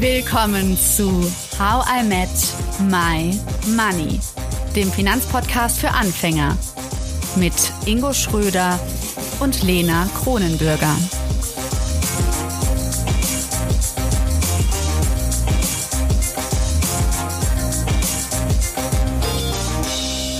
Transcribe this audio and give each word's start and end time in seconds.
Willkommen 0.00 0.76
zu 0.76 1.10
How 1.58 1.84
I 1.90 2.04
Met 2.04 2.28
My 2.88 3.36
Money, 3.74 4.20
dem 4.76 4.92
Finanzpodcast 4.92 5.80
für 5.80 5.90
Anfänger 5.90 6.56
mit 7.34 7.52
Ingo 7.84 8.12
Schröder 8.12 8.78
und 9.40 9.60
Lena 9.64 10.08
Kronenbürger. 10.22 10.94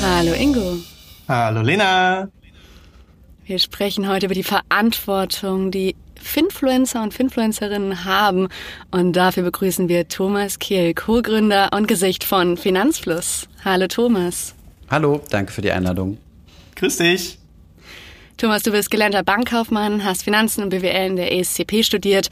Hallo 0.01 0.35
Ingo. 0.35 0.77
Hallo 1.27 1.63
Lena. 1.63 2.29
Wir 3.45 3.59
sprechen 3.59 4.09
heute 4.09 4.27
über 4.27 4.35
die 4.37 4.45
Verantwortung, 4.45 5.73
die 5.73 5.97
Finfluencer 6.29 7.03
und 7.03 7.15
Finfluencerinnen 7.15 8.05
haben. 8.05 8.49
Und 8.91 9.15
dafür 9.15 9.43
begrüßen 9.43 9.89
wir 9.89 10.09
Thomas 10.09 10.59
Kehl, 10.59 10.95
Co-Gründer 10.95 11.71
und 11.73 11.89
Gesicht 11.89 12.23
von 12.23 12.57
Finanzfluss. 12.57 13.49
Hallo 13.65 13.89
Thomas. 13.89 14.55
Hallo, 14.91 15.21
danke 15.31 15.53
für 15.53 15.63
die 15.63 15.73
Einladung. 15.73 16.19
Grüß 16.77 16.99
dich. 16.99 17.39
Thomas, 18.37 18.63
du 18.63 18.71
bist 18.71 18.93
gelernter 18.93 19.25
Bankkaufmann, 19.25 20.05
hast 20.05 20.23
Finanzen 20.23 20.63
und 20.63 20.69
BWL 20.69 21.09
in 21.09 21.17
der 21.17 21.33
ESCP 21.33 21.83
studiert, 21.83 22.29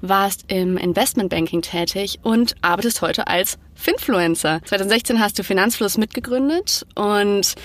warst 0.00 0.44
im 0.48 0.78
Investmentbanking 0.78 1.60
tätig 1.60 2.18
und 2.22 2.54
arbeitest 2.62 3.02
heute 3.02 3.26
als 3.26 3.58
Finfluencer. 3.74 4.60
2016 4.64 5.20
hast 5.20 5.38
du 5.38 5.44
Finanzfluss 5.44 5.98
mitgegründet 5.98 6.86
und 6.94 7.56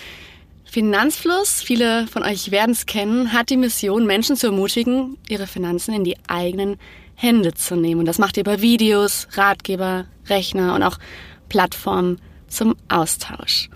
Finanzfluss, 0.65 1.61
viele 1.61 2.07
von 2.07 2.23
euch 2.23 2.51
werden 2.51 2.71
es 2.71 2.85
kennen, 2.85 3.31
hat 3.31 3.49
die 3.49 3.57
Mission, 3.57 4.05
Menschen 4.05 4.35
zu 4.35 4.47
ermutigen, 4.47 5.17
ihre 5.29 5.47
Finanzen 5.47 5.93
in 5.93 6.03
die 6.03 6.17
eigenen 6.27 6.77
Hände 7.15 7.53
zu 7.53 7.75
nehmen. 7.75 8.01
Und 8.01 8.05
das 8.07 8.19
macht 8.19 8.35
ihr 8.35 8.41
über 8.41 8.61
Videos, 8.61 9.27
Ratgeber, 9.33 10.05
Rechner 10.27 10.75
und 10.75 10.83
auch 10.83 10.97
Plattformen 11.47 12.19
zum 12.47 12.75
Austausch. 12.89 13.69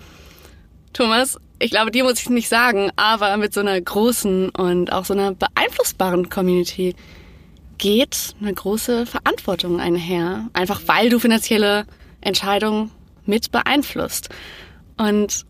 Thomas, 0.92 1.38
ich 1.58 1.70
glaube, 1.70 1.90
dir 1.90 2.04
muss 2.04 2.20
ich 2.20 2.28
nicht 2.28 2.48
sagen, 2.48 2.90
aber 2.96 3.36
mit 3.36 3.54
so 3.54 3.60
einer 3.60 3.80
großen 3.80 4.50
und 4.50 4.92
auch 4.92 5.04
so 5.04 5.14
einer 5.14 5.32
beeinflussbaren 5.32 6.28
Community 6.28 6.94
geht 7.78 8.34
eine 8.40 8.52
große 8.52 9.06
Verantwortung 9.06 9.80
einher. 9.80 10.48
Einfach 10.52 10.82
weil 10.86 11.08
du 11.08 11.18
finanzielle 11.18 11.86
Entscheidungen 12.20 12.90
mit 13.24 13.52
beeinflusst. 13.52 14.28
Und 14.98 15.46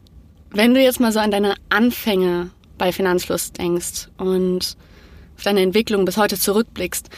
wenn 0.53 0.75
du 0.75 0.83
jetzt 0.83 1.01
mal 1.01 1.13
so 1.13 1.21
an 1.21 1.31
deine 1.31 1.55
Anfänge 1.69 2.51
bei 2.79 2.93
Finanzfluss 2.93 3.53
denkst 3.53 4.09
und 4.19 4.77
auf 5.37 5.43
deine 5.45 5.63
Entwicklung 5.63 6.05
bis 6.05 6.17
heute 6.17 6.39
zurückblickst, 6.39 7.09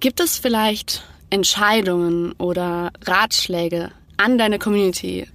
gibt 0.00 0.20
es 0.20 0.38
vielleicht 0.38 1.04
Entscheidungen 1.30 2.32
oder 2.32 2.92
Ratschläge 3.04 3.90
an 4.16 4.38
deine 4.38 4.58
Community, 4.58 5.26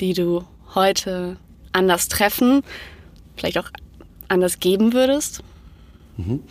die 0.00 0.12
du 0.12 0.44
heute 0.74 1.36
anders 1.72 2.08
treffen, 2.08 2.62
vielleicht 3.36 3.58
auch 3.58 3.70
anders 4.28 4.60
geben 4.60 4.92
würdest? 4.92 5.42
Mhm. 6.16 6.42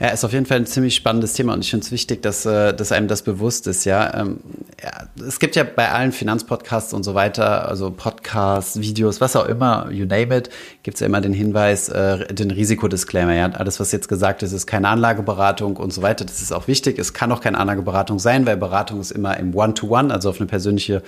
Ja, 0.00 0.08
ist 0.08 0.24
auf 0.24 0.32
jeden 0.32 0.46
Fall 0.46 0.56
ein 0.56 0.66
ziemlich 0.66 0.94
spannendes 0.94 1.34
Thema 1.34 1.52
und 1.52 1.62
ich 1.62 1.68
finde 1.68 1.84
es 1.84 1.92
wichtig, 1.92 2.22
dass, 2.22 2.46
äh, 2.46 2.72
dass 2.72 2.90
einem 2.90 3.06
das 3.06 3.20
bewusst 3.20 3.66
ist. 3.66 3.84
Ja? 3.84 4.18
Ähm, 4.18 4.40
ja, 4.82 5.26
es 5.26 5.38
gibt 5.38 5.56
ja 5.56 5.62
bei 5.62 5.90
allen 5.90 6.12
Finanzpodcasts 6.12 6.94
und 6.94 7.02
so 7.02 7.14
weiter, 7.14 7.68
also 7.68 7.90
Podcasts, 7.90 8.80
Videos, 8.80 9.20
was 9.20 9.36
auch 9.36 9.44
immer, 9.44 9.90
you 9.90 10.06
name 10.06 10.34
it, 10.34 10.48
gibt 10.84 10.94
es 10.94 11.00
ja 11.00 11.06
immer 11.06 11.20
den 11.20 11.34
Hinweis, 11.34 11.90
äh, 11.90 12.32
den 12.32 12.50
Risikodisclaimer. 12.50 13.34
Ja? 13.34 13.50
Alles, 13.50 13.78
was 13.78 13.92
jetzt 13.92 14.08
gesagt 14.08 14.42
ist, 14.42 14.52
ist 14.52 14.66
keine 14.66 14.88
Anlageberatung 14.88 15.76
und 15.76 15.92
so 15.92 16.00
weiter. 16.00 16.24
Das 16.24 16.40
ist 16.40 16.50
auch 16.50 16.66
wichtig. 16.66 16.98
Es 16.98 17.12
kann 17.12 17.30
auch 17.30 17.42
keine 17.42 17.58
Anlageberatung 17.58 18.18
sein, 18.18 18.46
weil 18.46 18.56
Beratung 18.56 19.00
ist 19.00 19.10
immer 19.10 19.36
im 19.36 19.54
One-to-One, 19.54 20.08
-One, 20.08 20.12
also 20.14 20.30
auf 20.30 20.40
eine 20.40 20.46
persönliche 20.46 21.02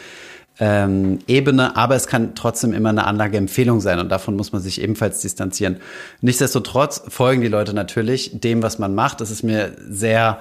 ähm, 0.58 1.18
Ebene, 1.26 1.76
aber 1.76 1.96
es 1.96 2.06
kann 2.06 2.34
trotzdem 2.34 2.72
immer 2.72 2.90
eine 2.90 3.04
Anlageempfehlung 3.06 3.80
sein 3.80 3.98
und 3.98 4.10
davon 4.10 4.36
muss 4.36 4.52
man 4.52 4.60
sich 4.60 4.80
ebenfalls 4.80 5.20
distanzieren. 5.20 5.78
Nichtsdestotrotz 6.20 7.02
folgen 7.08 7.40
die 7.40 7.48
Leute 7.48 7.74
natürlich 7.74 8.40
dem, 8.40 8.62
was 8.62 8.78
man 8.78 8.94
macht. 8.94 9.20
Das 9.20 9.30
ist 9.30 9.42
mir 9.42 9.72
sehr 9.88 10.40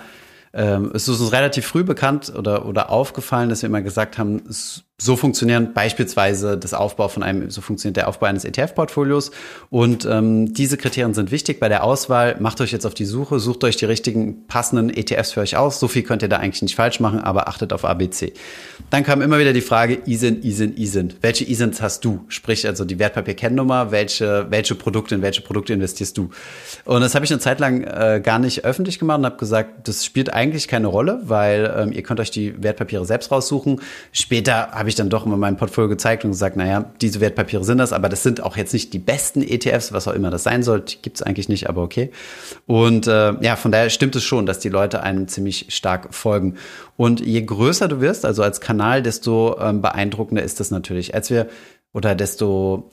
ähm, 0.53 0.91
es 0.93 1.07
ist 1.07 1.21
uns 1.21 1.31
relativ 1.31 1.65
früh 1.65 1.83
bekannt 1.83 2.33
oder, 2.35 2.65
oder 2.65 2.89
aufgefallen, 2.89 3.49
dass 3.49 3.61
wir 3.61 3.67
immer 3.67 3.81
gesagt 3.81 4.17
haben, 4.17 4.41
so 5.01 5.15
funktionieren 5.15 5.73
beispielsweise 5.73 6.59
das 6.59 6.75
Aufbau 6.75 7.07
von 7.07 7.23
einem, 7.23 7.49
so 7.49 7.61
funktioniert 7.61 7.97
der 7.97 8.07
Aufbau 8.07 8.27
eines 8.27 8.45
ETF-Portfolios. 8.45 9.31
Und 9.71 10.05
ähm, 10.05 10.53
diese 10.53 10.77
Kriterien 10.77 11.15
sind 11.15 11.31
wichtig 11.31 11.59
bei 11.59 11.69
der 11.69 11.83
Auswahl. 11.83 12.35
Macht 12.39 12.61
euch 12.61 12.71
jetzt 12.71 12.85
auf 12.85 12.93
die 12.93 13.05
Suche, 13.05 13.39
sucht 13.39 13.63
euch 13.63 13.75
die 13.77 13.85
richtigen 13.85 14.45
passenden 14.45 14.91
ETFs 14.95 15.31
für 15.31 15.39
euch 15.39 15.57
aus. 15.57 15.79
So 15.79 15.87
viel 15.87 16.03
könnt 16.03 16.21
ihr 16.21 16.29
da 16.29 16.37
eigentlich 16.37 16.61
nicht 16.61 16.75
falsch 16.75 16.99
machen, 16.99 17.19
aber 17.19 17.47
achtet 17.47 17.73
auf 17.73 17.83
ABC. 17.83 18.33
Dann 18.91 19.03
kam 19.03 19.23
immer 19.23 19.39
wieder 19.39 19.53
die 19.53 19.61
Frage, 19.61 19.97
ISIN, 20.05 20.43
ISIN, 20.43 20.77
ISIN. 20.77 21.15
Welche 21.21 21.49
ISINs 21.49 21.81
hast 21.81 22.05
du? 22.05 22.23
Sprich 22.27 22.67
also 22.67 22.85
die 22.85 22.99
Wertpapierkennnummer, 22.99 23.91
welche, 23.91 24.45
welche 24.51 24.75
Produkte, 24.75 25.15
in 25.15 25.23
welche 25.23 25.41
Produkte 25.41 25.73
investierst 25.73 26.15
du? 26.15 26.29
Und 26.85 27.01
das 27.01 27.15
habe 27.15 27.25
ich 27.25 27.31
eine 27.31 27.39
Zeit 27.39 27.59
lang 27.59 27.81
äh, 27.81 28.21
gar 28.23 28.37
nicht 28.37 28.65
öffentlich 28.65 28.99
gemacht 28.99 29.17
und 29.17 29.25
habe 29.25 29.37
gesagt, 29.37 29.87
das 29.87 30.05
spielt 30.05 30.31
eigentlich 30.31 30.67
keine 30.67 30.85
Rolle, 30.85 31.21
weil 31.23 31.73
ähm, 31.75 31.91
ihr 31.91 32.03
könnt 32.03 32.19
euch 32.19 32.29
die 32.29 32.61
Wertpapiere 32.61 33.03
selbst 33.03 33.31
raussuchen. 33.31 33.81
Später 34.11 34.69
habe 34.73 34.89
ich 34.90 34.90
dann 34.95 35.09
doch 35.09 35.25
immer 35.25 35.37
mein 35.37 35.57
Portfolio 35.57 35.89
gezeigt 35.89 36.23
und 36.23 36.31
gesagt, 36.31 36.55
naja, 36.55 36.91
diese 37.01 37.21
Wertpapiere 37.21 37.63
sind 37.63 37.77
das, 37.77 37.93
aber 37.93 38.09
das 38.09 38.23
sind 38.23 38.41
auch 38.41 38.57
jetzt 38.57 38.73
nicht 38.73 38.93
die 38.93 38.99
besten 38.99 39.41
ETFs, 39.41 39.93
was 39.93 40.07
auch 40.07 40.13
immer 40.13 40.29
das 40.29 40.43
sein 40.43 40.63
soll, 40.63 40.83
gibt 41.01 41.17
es 41.17 41.23
eigentlich 41.23 41.49
nicht, 41.49 41.69
aber 41.69 41.83
okay. 41.83 42.11
Und 42.67 43.07
äh, 43.07 43.33
ja, 43.41 43.55
von 43.55 43.71
daher 43.71 43.89
stimmt 43.89 44.15
es 44.15 44.23
schon, 44.23 44.45
dass 44.45 44.59
die 44.59 44.69
Leute 44.69 45.03
einem 45.03 45.27
ziemlich 45.27 45.67
stark 45.69 46.13
folgen. 46.13 46.55
Und 46.97 47.19
je 47.19 47.41
größer 47.41 47.87
du 47.87 48.01
wirst, 48.01 48.25
also 48.25 48.43
als 48.43 48.61
Kanal, 48.61 49.01
desto 49.01 49.57
ähm, 49.59 49.81
beeindruckender 49.81 50.43
ist 50.43 50.59
das 50.59 50.71
natürlich. 50.71 51.15
Als 51.15 51.29
wir 51.29 51.47
oder 51.93 52.15
desto 52.15 52.89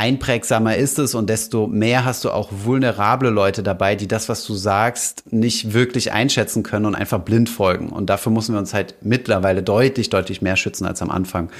einprägsamer 0.00 0.76
ist 0.76 0.98
es 0.98 1.14
und 1.14 1.28
desto 1.28 1.66
mehr 1.66 2.06
hast 2.06 2.24
du 2.24 2.30
auch 2.30 2.48
vulnerable 2.64 3.28
Leute 3.28 3.62
dabei, 3.62 3.96
die 3.96 4.08
das, 4.08 4.30
was 4.30 4.46
du 4.46 4.54
sagst, 4.54 5.30
nicht 5.30 5.74
wirklich 5.74 6.10
einschätzen 6.10 6.62
können 6.62 6.86
und 6.86 6.94
einfach 6.94 7.18
blind 7.18 7.50
folgen. 7.50 7.90
Und 7.90 8.08
dafür 8.08 8.32
müssen 8.32 8.54
wir 8.54 8.60
uns 8.60 8.72
halt 8.72 8.94
mittlerweile 9.02 9.62
deutlich, 9.62 10.08
deutlich 10.08 10.40
mehr 10.40 10.56
schützen 10.56 10.86
als 10.86 11.02
am 11.02 11.10
Anfang. 11.10 11.50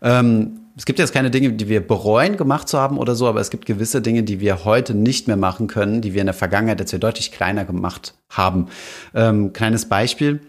Ähm, 0.00 0.60
es 0.78 0.86
gibt 0.86 0.98
jetzt 0.98 1.12
keine 1.12 1.30
Dinge, 1.30 1.52
die 1.52 1.68
wir 1.68 1.86
bereuen 1.86 2.38
gemacht 2.38 2.70
zu 2.70 2.78
haben 2.78 2.96
oder 2.96 3.14
so, 3.14 3.28
aber 3.28 3.40
es 3.40 3.50
gibt 3.50 3.66
gewisse 3.66 4.00
Dinge, 4.00 4.22
die 4.22 4.40
wir 4.40 4.64
heute 4.64 4.94
nicht 4.94 5.26
mehr 5.26 5.36
machen 5.36 5.66
können, 5.66 6.00
die 6.00 6.14
wir 6.14 6.22
in 6.22 6.26
der 6.26 6.34
Vergangenheit, 6.34 6.80
als 6.80 6.92
wir 6.92 6.98
deutlich 6.98 7.32
kleiner 7.32 7.66
gemacht 7.66 8.14
haben. 8.30 8.68
Ähm, 9.14 9.52
kleines 9.52 9.90
Beispiel. 9.90 10.40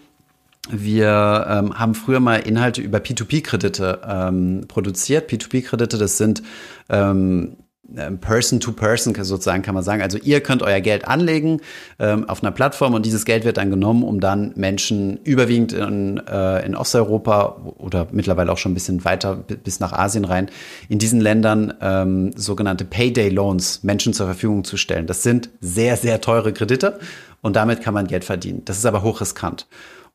Wir 0.69 1.47
ähm, 1.49 1.79
haben 1.79 1.95
früher 1.95 2.19
mal 2.19 2.38
Inhalte 2.38 2.81
über 2.81 2.99
P2P-Kredite 2.99 4.01
ähm, 4.07 4.66
produziert. 4.67 5.29
P2P-Kredite, 5.29 5.97
das 5.97 6.17
sind 6.17 6.44
ähm, 6.89 7.57
ähm, 7.97 8.19
Person-to-Person 8.19 9.16
sozusagen 9.16 9.63
kann 9.63 9.75
man 9.75 9.83
sagen. 9.83 10.01
Also 10.01 10.17
ihr 10.17 10.41
könnt 10.41 10.63
euer 10.63 10.79
Geld 10.79 11.07
anlegen 11.07 11.61
ähm, 11.99 12.27
auf 12.29 12.44
einer 12.44 12.51
Plattform 12.51 12.94
und 12.94 13.05
dieses 13.05 13.25
Geld 13.25 13.44
wird 13.44 13.57
dann 13.57 13.69
genommen, 13.69 14.03
um 14.03 14.19
dann 14.19 14.53
Menschen 14.55 15.17
überwiegend 15.23 15.73
in, 15.73 16.17
äh, 16.25 16.66
in 16.66 16.75
Osteuropa 16.75 17.57
oder 17.78 18.07
mittlerweile 18.11 18.51
auch 18.51 18.57
schon 18.57 18.72
ein 18.72 18.75
bisschen 18.75 19.03
weiter 19.03 19.35
bis 19.35 19.79
nach 19.79 19.93
Asien 19.93 20.25
rein, 20.25 20.49
in 20.89 20.99
diesen 20.99 21.19
Ländern 21.19 21.73
ähm, 21.81 22.31
sogenannte 22.35 22.85
Payday-Loans 22.85 23.83
Menschen 23.83 24.13
zur 24.13 24.28
Verfügung 24.28 24.63
zu 24.63 24.78
stellen. 24.78 25.07
Das 25.07 25.23
sind 25.23 25.49
sehr, 25.59 25.97
sehr 25.97 26.22
teure 26.22 26.53
Kredite 26.53 26.99
und 27.41 27.55
damit 27.55 27.81
kann 27.81 27.93
man 27.93 28.07
Geld 28.07 28.23
verdienen. 28.23 28.61
Das 28.66 28.78
ist 28.78 28.85
aber 28.85 29.03
hochriskant. 29.03 29.67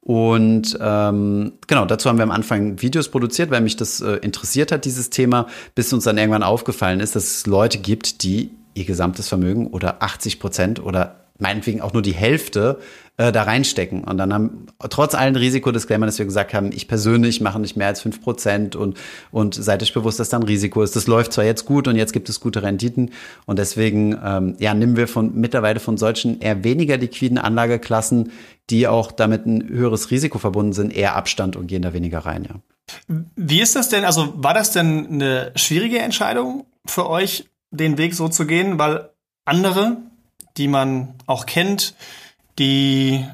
Und 0.07 0.79
ähm, 0.81 1.55
genau, 1.67 1.85
dazu 1.85 2.09
haben 2.09 2.19
wir 2.19 2.23
am 2.23 2.31
Anfang 2.31 2.81
Videos 2.81 3.09
produziert, 3.09 3.51
weil 3.51 3.61
mich 3.61 3.75
das 3.75 4.01
äh, 4.01 4.13
interessiert 4.19 4.71
hat, 4.71 4.85
dieses 4.85 5.11
Thema, 5.11 5.49
bis 5.75 5.93
uns 5.93 6.05
dann 6.05 6.17
irgendwann 6.17 6.45
aufgefallen 6.45 7.01
ist, 7.01 7.17
dass 7.17 7.25
es 7.25 7.47
Leute 7.47 7.79
gibt, 7.79 8.23
die 8.23 8.53
ihr 8.75 8.85
gesamtes 8.85 9.29
Vermögen 9.29 9.67
oder 9.67 10.05
80 10.05 10.39
Prozent 10.39 10.81
oder 10.81 11.26
meinetwegen 11.39 11.81
auch 11.81 11.93
nur 11.93 12.03
die 12.03 12.15
Hälfte 12.15 12.79
äh, 13.17 13.33
da 13.33 13.45
reinstecken. 13.45 14.05
Und 14.05 14.19
dann 14.19 14.33
haben, 14.33 14.67
trotz 14.91 15.15
allen 15.15 15.37
Risikodisclaimer, 15.37 16.07
dass 16.07 16.19
wir 16.19 16.27
gesagt 16.27 16.55
haben, 16.55 16.71
ich 16.73 16.89
persönlich 16.89 17.41
mache 17.41 17.59
nicht 17.59 17.77
mehr 17.77 17.87
als 17.87 18.01
fünf 18.01 18.21
Prozent 18.21 18.77
und, 18.77 18.99
und 19.31 19.55
seid 19.55 19.83
euch 19.83 19.95
bewusst, 19.95 20.21
dass 20.21 20.29
da 20.29 20.39
ein 20.39 20.43
Risiko 20.43 20.83
ist. 20.83 20.97
Das 20.97 21.07
läuft 21.07 21.33
zwar 21.33 21.45
jetzt 21.45 21.65
gut 21.65 21.89
und 21.89 21.97
jetzt 21.97 22.13
gibt 22.13 22.29
es 22.29 22.41
gute 22.41 22.63
Renditen. 22.63 23.11
Und 23.47 23.59
deswegen, 23.59 24.19
ähm, 24.23 24.57
ja, 24.59 24.75
nehmen 24.75 24.97
wir 24.97 25.09
von, 25.09 25.35
mittlerweile 25.35 25.81
von 25.81 25.97
solchen 25.97 26.41
eher 26.41 26.65
weniger 26.65 26.97
liquiden 26.97 27.39
Anlageklassen, 27.39 28.33
die 28.71 28.89
auch 28.89 29.13
damit 29.13 29.47
ein 29.47 29.69
höheres 29.69 30.11
Risiko 30.11 30.39
verbunden 30.39 30.73
sind, 30.73 30.95
eher 30.95 31.17
Abstand 31.17 31.57
und 31.57 31.69
gehen 31.69 31.83
da 31.83 31.93
weniger 31.93 32.21
rein, 32.21 32.45
ja. 32.45 32.57
Wie 33.09 33.61
ist 33.61 33.75
das 33.75 33.89
denn, 33.89 34.05
also 34.05 34.33
war 34.37 34.55
das 34.55 34.71
denn 34.71 35.09
eine 35.09 35.53
schwierige 35.57 35.99
Entscheidung 35.99 36.67
für 36.87 37.09
euch, 37.09 37.49
den 37.71 37.99
Weg 37.99 38.15
so 38.15 38.29
zu 38.29 38.47
gehen? 38.47 38.79
Weil 38.79 39.11
andere, 39.45 39.97
die 40.57 40.69
man 40.69 41.15
auch 41.27 41.47
kennt, 41.47 41.95
die 42.59 43.25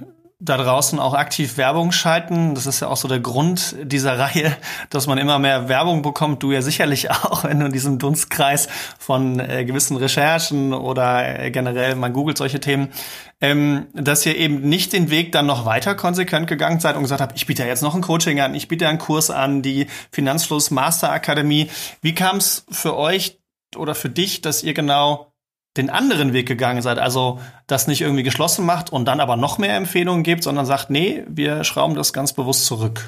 da 0.45 0.57
draußen 0.57 0.99
auch 0.99 1.15
aktiv 1.15 1.57
Werbung 1.57 1.93
schalten. 1.93 2.57
Das 2.57 2.67
ist 2.67 2.81
ja 2.81 2.89
auch 2.89 2.97
so 2.97 3.07
der 3.07 3.21
Grund 3.21 3.77
dieser 3.83 4.19
Reihe, 4.19 4.57
dass 4.91 5.07
man 5.07 5.19
immer 5.19 5.39
mehr 5.39 5.69
Werbung 5.69 6.03
bekommt. 6.03 6.43
Du 6.43 6.51
ja 6.51 6.63
sicherlich 6.63 7.11
auch, 7.13 7.45
wenn 7.45 7.61
du 7.61 7.67
in 7.67 7.73
diesem 7.73 7.99
Dunstkreis 7.99 8.69
von 8.99 9.39
äh, 9.39 9.65
gewissen 9.65 9.97
Recherchen 9.97 10.75
oder 10.75 11.39
äh, 11.39 11.51
generell 11.51 11.95
man 11.95 12.13
googelt 12.13 12.39
solche 12.39 12.59
Themen, 12.59 12.89
ähm, 13.41 13.87
dass 13.95 14.27
ihr 14.27 14.37
eben 14.37 14.61
nicht 14.69 14.93
den 14.93 15.11
Weg 15.11 15.31
dann 15.31 15.47
noch 15.47 15.65
weiter 15.65 15.95
konsequent 15.95 16.49
gegangen 16.49 16.81
seid 16.81 16.97
und 16.97 17.03
gesagt 17.03 17.21
habt, 17.21 17.37
ich 17.37 17.47
biete 17.47 17.63
ja 17.63 17.69
jetzt 17.69 17.83
noch 17.83 17.95
ein 17.95 18.03
Coaching 18.03 18.41
an, 18.41 18.55
ich 18.55 18.67
biete 18.67 18.89
einen 18.89 18.99
Kurs 18.99 19.31
an, 19.31 19.63
die 19.63 19.87
Finanzfluss 20.11 20.73
Master 20.73 21.13
Akademie. 21.13 21.71
Wie 22.01 22.15
kam 22.15 22.39
es 22.39 22.67
für 22.69 22.97
euch 22.97 23.39
oder 23.77 23.95
für 23.95 24.11
dich, 24.11 24.41
dass 24.41 24.65
ihr 24.65 24.75
genau 24.75 25.32
den 25.77 25.89
anderen 25.89 26.33
Weg 26.33 26.47
gegangen 26.47 26.83
seid, 26.83 26.99
also 26.99 27.41
das 27.67 27.87
nicht 27.87 28.03
irgendwie 28.03 28.23
geschlossen 28.23 28.67
macht 28.67 28.93
und 28.93 29.07
dann 29.07 29.21
aber 29.21 29.37
noch 29.37 29.59
mehr 29.59 29.77
Empfehlungen 29.77 30.23
gibt, 30.23 30.43
sondern 30.43 30.67
sagt, 30.67 30.91
nee, 30.91 31.23
wir 31.29 31.65
schrauben 31.65 31.95
das 31.95 32.13
ganz 32.13 32.33
bewusst 32.33 32.67
zurück. 32.67 33.03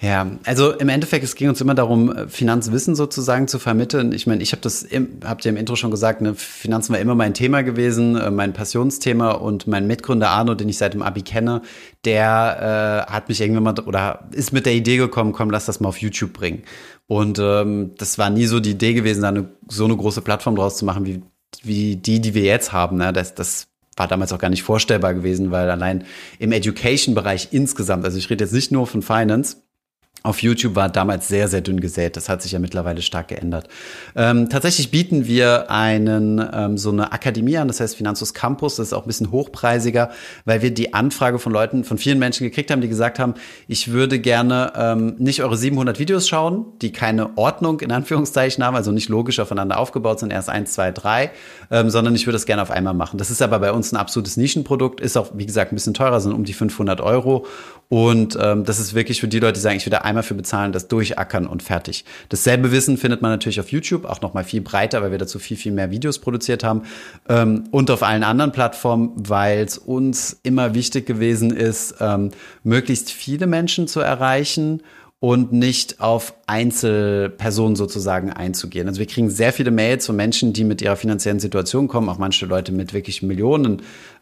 Ja, 0.00 0.26
also 0.44 0.72
im 0.72 0.90
Endeffekt, 0.90 1.24
es 1.24 1.34
ging 1.34 1.48
uns 1.48 1.62
immer 1.62 1.74
darum, 1.74 2.28
Finanzwissen 2.28 2.94
sozusagen 2.94 3.48
zu 3.48 3.58
vermitteln. 3.58 4.12
Ich 4.12 4.26
meine, 4.26 4.42
ich 4.42 4.52
habe 4.52 4.60
das, 4.60 4.86
habt 5.24 5.44
ihr 5.46 5.48
im 5.48 5.56
Intro 5.56 5.76
schon 5.76 5.90
gesagt, 5.90 6.20
ne, 6.20 6.34
Finanzen 6.34 6.92
war 6.92 7.00
immer 7.00 7.14
mein 7.14 7.32
Thema 7.32 7.62
gewesen, 7.62 8.16
äh, 8.16 8.30
mein 8.30 8.52
Passionsthema 8.52 9.30
und 9.30 9.66
mein 9.66 9.86
Mitgründer 9.86 10.28
Arno, 10.28 10.54
den 10.54 10.68
ich 10.68 10.76
seit 10.76 10.92
dem 10.92 11.00
Abi 11.00 11.22
kenne, 11.22 11.62
der 12.04 13.06
äh, 13.08 13.12
hat 13.12 13.28
mich 13.30 13.40
irgendwann 13.40 13.62
mal 13.62 13.78
oder 13.86 14.28
ist 14.32 14.52
mit 14.52 14.66
der 14.66 14.74
Idee 14.74 14.98
gekommen, 14.98 15.32
komm, 15.32 15.48
lass 15.48 15.64
das 15.64 15.80
mal 15.80 15.88
auf 15.88 15.98
YouTube 15.98 16.34
bringen. 16.34 16.64
Und 17.06 17.38
ähm, 17.38 17.92
das 17.96 18.18
war 18.18 18.28
nie 18.28 18.46
so 18.46 18.60
die 18.60 18.72
Idee 18.72 18.92
gewesen, 18.92 19.22
da 19.22 19.28
eine, 19.28 19.48
so 19.68 19.86
eine 19.86 19.96
große 19.96 20.20
Plattform 20.20 20.56
draus 20.56 20.76
zu 20.76 20.84
machen, 20.84 21.06
wie 21.06 21.22
wie 21.66 21.96
die, 21.96 22.20
die 22.20 22.34
wir 22.34 22.42
jetzt 22.42 22.72
haben. 22.72 22.98
Ne? 22.98 23.12
Das, 23.12 23.34
das 23.34 23.68
war 23.96 24.08
damals 24.08 24.32
auch 24.32 24.38
gar 24.38 24.50
nicht 24.50 24.62
vorstellbar 24.62 25.14
gewesen, 25.14 25.50
weil 25.50 25.70
allein 25.70 26.04
im 26.38 26.52
Education-Bereich 26.52 27.48
insgesamt, 27.52 28.04
also 28.04 28.18
ich 28.18 28.28
rede 28.30 28.44
jetzt 28.44 28.52
nicht 28.52 28.72
nur 28.72 28.86
von 28.86 29.02
Finance, 29.02 29.63
auf 30.24 30.42
YouTube 30.42 30.74
war 30.74 30.88
damals 30.88 31.28
sehr, 31.28 31.48
sehr 31.48 31.60
dünn 31.60 31.80
gesät. 31.80 32.16
Das 32.16 32.30
hat 32.30 32.40
sich 32.40 32.52
ja 32.52 32.58
mittlerweile 32.58 33.02
stark 33.02 33.28
geändert. 33.28 33.68
Ähm, 34.16 34.48
tatsächlich 34.48 34.90
bieten 34.90 35.26
wir 35.26 35.70
einen 35.70 36.42
ähm, 36.50 36.78
so 36.78 36.90
eine 36.90 37.12
Akademie 37.12 37.58
an, 37.58 37.68
das 37.68 37.78
heißt 37.78 37.94
Finanzus 37.94 38.32
Campus. 38.32 38.76
Das 38.76 38.86
ist 38.86 38.92
auch 38.94 39.04
ein 39.04 39.06
bisschen 39.06 39.30
hochpreisiger, 39.30 40.10
weil 40.46 40.62
wir 40.62 40.72
die 40.72 40.94
Anfrage 40.94 41.38
von 41.38 41.52
Leuten, 41.52 41.84
von 41.84 41.98
vielen 41.98 42.18
Menschen 42.18 42.44
gekriegt 42.44 42.70
haben, 42.70 42.80
die 42.80 42.88
gesagt 42.88 43.18
haben, 43.18 43.34
ich 43.68 43.92
würde 43.92 44.18
gerne 44.18 44.72
ähm, 44.76 45.14
nicht 45.18 45.42
eure 45.42 45.58
700 45.58 45.98
Videos 45.98 46.26
schauen, 46.26 46.64
die 46.80 46.90
keine 46.90 47.36
Ordnung 47.36 47.80
in 47.80 47.92
Anführungszeichen 47.92 48.64
haben, 48.64 48.76
also 48.76 48.92
nicht 48.92 49.10
logisch 49.10 49.40
aufeinander 49.40 49.78
aufgebaut 49.78 50.20
sind, 50.20 50.32
erst 50.32 50.48
eins, 50.48 50.72
zwei, 50.72 50.90
drei, 50.90 51.32
ähm, 51.70 51.90
sondern 51.90 52.14
ich 52.14 52.26
würde 52.26 52.36
das 52.36 52.46
gerne 52.46 52.62
auf 52.62 52.70
einmal 52.70 52.94
machen. 52.94 53.18
Das 53.18 53.30
ist 53.30 53.42
aber 53.42 53.58
bei 53.58 53.72
uns 53.72 53.92
ein 53.92 53.98
absolutes 53.98 54.38
Nischenprodukt, 54.38 55.02
ist 55.02 55.18
auch, 55.18 55.32
wie 55.34 55.44
gesagt, 55.44 55.70
ein 55.70 55.74
bisschen 55.74 55.92
teurer, 55.92 56.18
sind 56.18 56.32
um 56.32 56.44
die 56.44 56.54
500 56.54 57.02
Euro 57.02 57.44
und 57.88 58.38
ähm, 58.40 58.64
das 58.64 58.78
ist 58.78 58.94
wirklich 58.94 59.20
für 59.20 59.28
die 59.28 59.38
Leute, 59.38 59.54
die 59.54 59.60
sagen, 59.60 59.76
ich 59.76 59.86
will 59.86 59.90
da 59.90 59.98
einmal 59.98 60.22
für 60.22 60.34
bezahlen, 60.34 60.72
das 60.72 60.88
durchackern 60.88 61.46
und 61.46 61.62
fertig. 61.62 62.04
Dasselbe 62.28 62.72
Wissen 62.72 62.96
findet 62.96 63.22
man 63.22 63.30
natürlich 63.30 63.60
auf 63.60 63.70
YouTube, 63.70 64.04
auch 64.04 64.20
noch 64.20 64.34
mal 64.34 64.44
viel 64.44 64.60
breiter, 64.60 65.02
weil 65.02 65.10
wir 65.10 65.18
dazu 65.18 65.38
viel, 65.38 65.56
viel 65.56 65.72
mehr 65.72 65.90
Videos 65.90 66.18
produziert 66.18 66.64
haben. 66.64 66.82
Ähm, 67.28 67.64
und 67.70 67.90
auf 67.90 68.02
allen 68.02 68.24
anderen 68.24 68.52
Plattformen, 68.52 69.12
weil 69.16 69.60
es 69.60 69.78
uns 69.78 70.38
immer 70.42 70.74
wichtig 70.74 71.06
gewesen 71.06 71.50
ist, 71.50 71.96
ähm, 72.00 72.30
möglichst 72.62 73.10
viele 73.10 73.46
Menschen 73.46 73.86
zu 73.86 74.00
erreichen 74.00 74.82
und 75.24 75.52
nicht 75.54 76.00
auf 76.00 76.34
Einzelpersonen 76.46 77.76
sozusagen 77.76 78.30
einzugehen. 78.30 78.88
Also 78.88 78.98
wir 78.98 79.06
kriegen 79.06 79.30
sehr 79.30 79.54
viele 79.54 79.70
Mails 79.70 80.04
von 80.04 80.16
Menschen, 80.16 80.52
die 80.52 80.64
mit 80.64 80.82
ihrer 80.82 80.96
finanziellen 80.96 81.40
Situation 81.40 81.88
kommen, 81.88 82.10
auch 82.10 82.18
manche 82.18 82.44
Leute 82.44 82.72
mit 82.72 82.92
wirklich 82.92 83.22
Millionen 83.22 83.80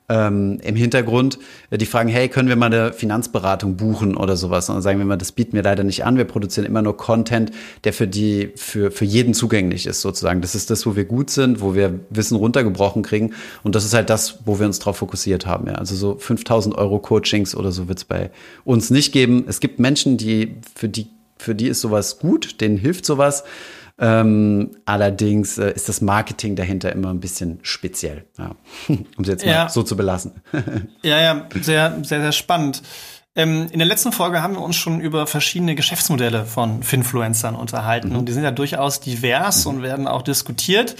ähm, 0.09 0.59
im 0.63 0.77
Hintergrund, 0.77 1.39
äh, 1.71 1.79
die 1.79 1.87
fragen, 1.87 2.09
hey, 2.09 2.29
können 2.29 2.49
wir 2.49 2.57
mal 2.57 2.67
eine 2.67 2.93
Finanzberatung 2.93 3.77
buchen 3.77 4.17
oder 4.17 4.37
sowas? 4.37 4.69
Und 4.69 4.77
dann 4.77 4.83
sagen 4.83 4.99
wir 4.99 5.07
mal, 5.07 5.17
das 5.17 5.33
bieten 5.33 5.53
wir 5.55 5.63
leider 5.63 5.85
nicht 5.85 6.05
an. 6.05 6.17
Wir 6.17 6.25
produzieren 6.25 6.67
immer 6.67 6.83
nur 6.83 6.97
Content, 6.97 7.53
der 7.85 7.93
für 7.93 8.07
die, 8.07 8.53
für, 8.57 8.91
für 8.91 9.05
jeden 9.05 9.35
zugänglich 9.35 9.87
ist 9.87 10.01
sozusagen. 10.01 10.41
Das 10.41 10.55
ist 10.55 10.71
das, 10.71 10.87
wo 10.87 10.97
wir 10.97 11.05
gut 11.05 11.31
sind, 11.31 11.61
wo 11.61 11.75
wir 11.75 12.01
Wissen 12.11 12.37
runtergebrochen 12.37 13.03
kriegen. 13.03 13.33
Und 13.63 13.75
das 13.75 13.85
ist 13.85 13.95
halt 13.95 14.11
das, 14.11 14.41
wo 14.45 14.59
wir 14.59 14.67
uns 14.67 14.79
drauf 14.79 14.97
fokussiert 14.99 15.47
haben. 15.47 15.67
Ja. 15.69 15.75
Also 15.75 15.95
so 15.95 16.17
5000 16.17 16.77
Euro 16.77 16.99
Coachings 16.99 17.55
oder 17.55 17.73
so 17.73 17.89
wird 17.89 17.99
es 17.99 18.05
bei 18.05 18.31
uns 18.65 18.91
nicht 18.91 19.13
geben. 19.13 19.45
Es 19.47 19.61
gibt 19.61 19.79
Menschen, 19.79 20.17
die, 20.17 20.57
für 20.75 20.89
die, 20.89 21.09
für 21.43 21.55
die 21.55 21.69
ist 21.69 21.81
sowas 21.81 22.19
gut, 22.19 22.61
denen 22.61 22.77
hilft 22.77 23.05
sowas. 23.05 23.45
Ähm, 23.99 24.71
allerdings 24.85 25.59
äh, 25.59 25.73
ist 25.73 25.89
das 25.89 26.01
Marketing 26.01 26.57
dahinter 26.57 26.93
immer 26.93 27.11
ein 27.11 27.21
bisschen 27.21 27.59
speziell, 27.63 28.25
ja. 28.39 28.57
um 28.89 29.23
es 29.23 29.29
jetzt 29.29 29.47
mal 29.47 29.69
so 29.69 29.83
zu 29.83 29.97
belassen. 29.97 30.33
ja, 31.03 31.21
ja, 31.21 31.49
sehr, 31.61 31.99
sehr, 32.03 32.21
sehr 32.21 32.33
spannend. 32.33 32.83
Ähm, 33.35 33.69
in 33.71 33.79
der 33.79 33.89
letzten 33.89 34.13
Folge 34.13 34.43
haben 34.43 34.55
wir 34.55 34.63
uns 34.63 34.77
schon 34.77 35.01
über 35.01 35.27
verschiedene 35.27 35.75
Geschäftsmodelle 35.75 36.45
von 36.45 36.83
Finfluencern 36.83 37.55
unterhalten 37.55 38.11
mhm. 38.11 38.17
und 38.17 38.29
die 38.29 38.33
sind 38.33 38.45
ja 38.45 38.51
durchaus 38.51 39.01
divers 39.01 39.65
mhm. 39.65 39.71
und 39.71 39.83
werden 39.83 40.07
auch 40.07 40.23
diskutiert. 40.23 40.97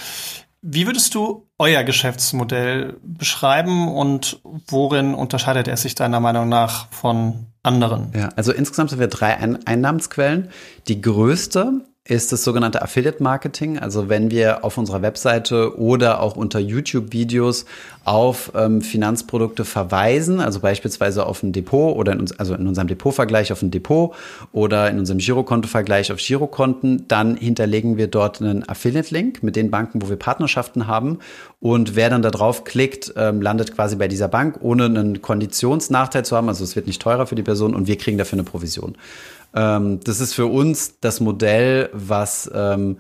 Wie 0.63 0.87
würdest 0.87 1.15
du 1.15 1.49
euer 1.59 1.83
Geschäftsmodell 1.83 2.97
beschreiben 3.03 3.89
und 3.89 4.41
worin 4.69 5.15
unterscheidet 5.15 5.67
es 5.67 5.83
sich 5.83 5.95
deiner 5.95 6.21
Meinung 6.21 6.49
nach 6.49 6.87
von 6.93 7.47
anderen? 7.63 8.13
Ja, 8.15 8.31
also 8.37 8.53
insgesamt 8.53 8.93
haben 8.93 9.01
wir 9.01 9.09
drei 9.09 9.37
Einnahmensquellen. 9.37 10.49
Die 10.89 11.01
größte 11.01 11.83
ist 12.05 12.33
das 12.33 12.43
sogenannte 12.43 12.83
Affiliate 12.83 13.23
Marketing. 13.23 13.79
Also 13.79 14.09
wenn 14.09 14.33
wir 14.33 14.65
auf 14.65 14.77
unserer 14.77 15.03
Webseite 15.03 15.79
oder 15.79 16.21
auch 16.21 16.35
unter 16.35 16.59
YouTube-Videos 16.59 17.65
auf 18.05 18.51
ähm, 18.57 18.83
Finanzprodukte 18.83 19.65
verweisen, 19.65 20.41
also 20.41 20.59
beispielsweise 20.59 21.25
auf 21.25 21.45
ein 21.45 21.53
Depot 21.53 21.97
oder 21.97 22.13
in 22.13 22.19
uns, 22.19 22.33
also 22.33 22.55
in 22.57 22.67
unserem 22.67 22.89
Depotvergleich 22.89 23.53
auf 23.53 23.63
ein 23.63 23.71
Depot 23.71 24.17
oder 24.51 24.91
in 24.91 24.99
unserem 24.99 25.19
Girokontovergleich 25.19 26.11
auf 26.11 26.19
Girokonten, 26.19 27.07
dann 27.07 27.37
hinterlegen 27.37 27.97
wir 27.97 28.09
dort 28.09 28.41
einen 28.41 28.69
Affiliate-Link 28.69 29.45
mit 29.45 29.55
den 29.55 29.71
Banken, 29.71 30.03
wo 30.03 30.09
wir 30.09 30.17
Partnerschaften 30.17 30.89
haben. 30.89 31.21
Und 31.61 31.95
wer 31.95 32.11
dann 32.11 32.23
da 32.23 32.33
drauf 32.33 32.65
klickt, 32.65 33.15
ähm, 33.17 33.41
landet 33.41 33.77
quasi 33.77 33.95
bei 33.95 34.09
dieser 34.09 34.27
Bank, 34.27 34.59
ohne 34.61 34.87
einen 34.87 35.23
Konditionsnachteil 35.23 36.25
zu 36.25 36.37
haben. 36.37 36.49
Also 36.49 36.65
es 36.65 36.75
wird 36.75 36.89
nicht 36.89 37.01
teurer 37.01 37.27
für 37.27 37.37
die 37.37 37.45
Person 37.45 37.77
und 37.77 37.87
wir 37.87 37.97
kriegen 37.97 38.19
dafür 38.19 38.41
eine 38.41 38.45
Provision. 38.45 38.97
Ähm, 39.55 40.01
das 40.05 40.21
ist 40.21 40.35
für 40.35 40.47
uns 40.47 40.99
das 41.01 41.21
Modell, 41.21 41.91
was 41.93 42.51
ähm, 42.55 42.99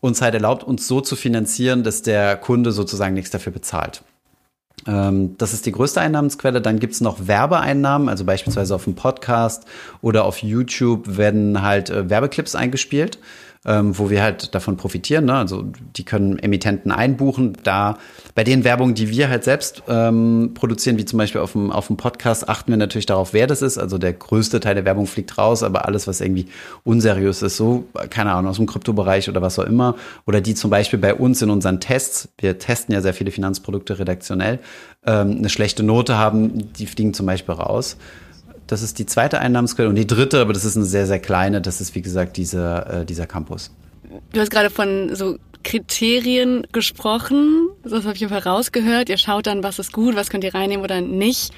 uns 0.00 0.20
halt 0.20 0.34
erlaubt, 0.34 0.64
uns 0.64 0.88
so 0.88 1.00
zu 1.00 1.16
finanzieren, 1.16 1.84
dass 1.84 2.02
der 2.02 2.36
Kunde 2.36 2.72
sozusagen 2.72 3.14
nichts 3.14 3.30
dafür 3.30 3.52
bezahlt. 3.52 4.02
Ähm, 4.86 5.36
das 5.38 5.52
ist 5.52 5.66
die 5.66 5.72
größte 5.72 6.00
Einnahmensquelle. 6.00 6.60
Dann 6.60 6.80
gibt's 6.80 7.00
noch 7.00 7.28
Werbeeinnahmen, 7.28 8.08
also 8.08 8.24
beispielsweise 8.24 8.74
auf 8.74 8.84
dem 8.84 8.94
Podcast 8.94 9.64
oder 10.00 10.24
auf 10.24 10.38
YouTube 10.38 11.16
werden 11.16 11.62
halt 11.62 11.90
äh, 11.90 12.10
Werbeclips 12.10 12.54
eingespielt 12.54 13.18
ähm, 13.64 13.96
wo 13.96 14.10
wir 14.10 14.22
halt 14.22 14.54
davon 14.54 14.76
profitieren. 14.76 15.26
Ne? 15.26 15.34
Also 15.34 15.64
die 15.96 16.04
können 16.04 16.38
Emittenten 16.38 16.90
einbuchen. 16.90 17.56
Da 17.62 17.98
bei 18.34 18.42
den 18.42 18.64
Werbungen, 18.64 18.94
die 18.94 19.08
wir 19.08 19.28
halt 19.28 19.44
selbst 19.44 19.84
ähm, 19.88 20.50
produzieren, 20.54 20.98
wie 20.98 21.04
zum 21.04 21.18
Beispiel 21.18 21.40
auf 21.40 21.52
dem, 21.52 21.70
auf 21.70 21.86
dem 21.86 21.96
Podcast, 21.96 22.48
achten 22.48 22.72
wir 22.72 22.76
natürlich 22.76 23.06
darauf, 23.06 23.32
wer 23.32 23.46
das 23.46 23.62
ist. 23.62 23.78
Also 23.78 23.98
der 23.98 24.14
größte 24.14 24.58
Teil 24.58 24.74
der 24.74 24.84
Werbung 24.84 25.06
fliegt 25.06 25.38
raus, 25.38 25.62
aber 25.62 25.86
alles, 25.86 26.08
was 26.08 26.20
irgendwie 26.20 26.46
unseriös 26.82 27.42
ist, 27.42 27.56
so, 27.56 27.84
keine 28.10 28.32
Ahnung, 28.32 28.50
aus 28.50 28.56
dem 28.56 28.66
Kryptobereich 28.66 29.28
oder 29.28 29.42
was 29.42 29.58
auch 29.58 29.64
immer, 29.64 29.94
oder 30.26 30.40
die 30.40 30.54
zum 30.54 30.70
Beispiel 30.70 30.98
bei 30.98 31.14
uns 31.14 31.40
in 31.40 31.50
unseren 31.50 31.78
Tests, 31.78 32.28
wir 32.38 32.58
testen 32.58 32.94
ja 32.94 33.00
sehr 33.00 33.14
viele 33.14 33.30
Finanzprodukte 33.30 33.98
redaktionell, 33.98 34.58
ähm, 35.06 35.36
eine 35.38 35.48
schlechte 35.48 35.84
Note 35.84 36.18
haben, 36.18 36.72
die 36.72 36.86
fliegen 36.86 37.14
zum 37.14 37.26
Beispiel 37.26 37.54
raus. 37.54 37.96
Das 38.72 38.80
ist 38.80 38.98
die 38.98 39.04
zweite 39.04 39.38
Einnahmensquelle. 39.38 39.90
Und 39.90 39.96
die 39.96 40.06
dritte, 40.06 40.40
aber 40.40 40.54
das 40.54 40.64
ist 40.64 40.76
eine 40.76 40.86
sehr, 40.86 41.06
sehr 41.06 41.18
kleine, 41.18 41.60
das 41.60 41.82
ist 41.82 41.94
wie 41.94 42.00
gesagt 42.00 42.38
dieser, 42.38 43.02
äh, 43.02 43.04
dieser 43.04 43.26
Campus. 43.26 43.70
Du 44.32 44.40
hast 44.40 44.50
gerade 44.50 44.70
von 44.70 45.14
so 45.14 45.36
Kriterien 45.62 46.66
gesprochen. 46.72 47.68
Das 47.84 48.06
habe 48.06 48.14
ich 48.14 48.24
einfach 48.24 48.46
rausgehört. 48.46 49.10
Ihr 49.10 49.18
schaut 49.18 49.46
dann, 49.46 49.62
was 49.62 49.78
ist 49.78 49.92
gut, 49.92 50.16
was 50.16 50.30
könnt 50.30 50.42
ihr 50.42 50.54
reinnehmen 50.54 50.82
oder 50.82 51.02
nicht. 51.02 51.52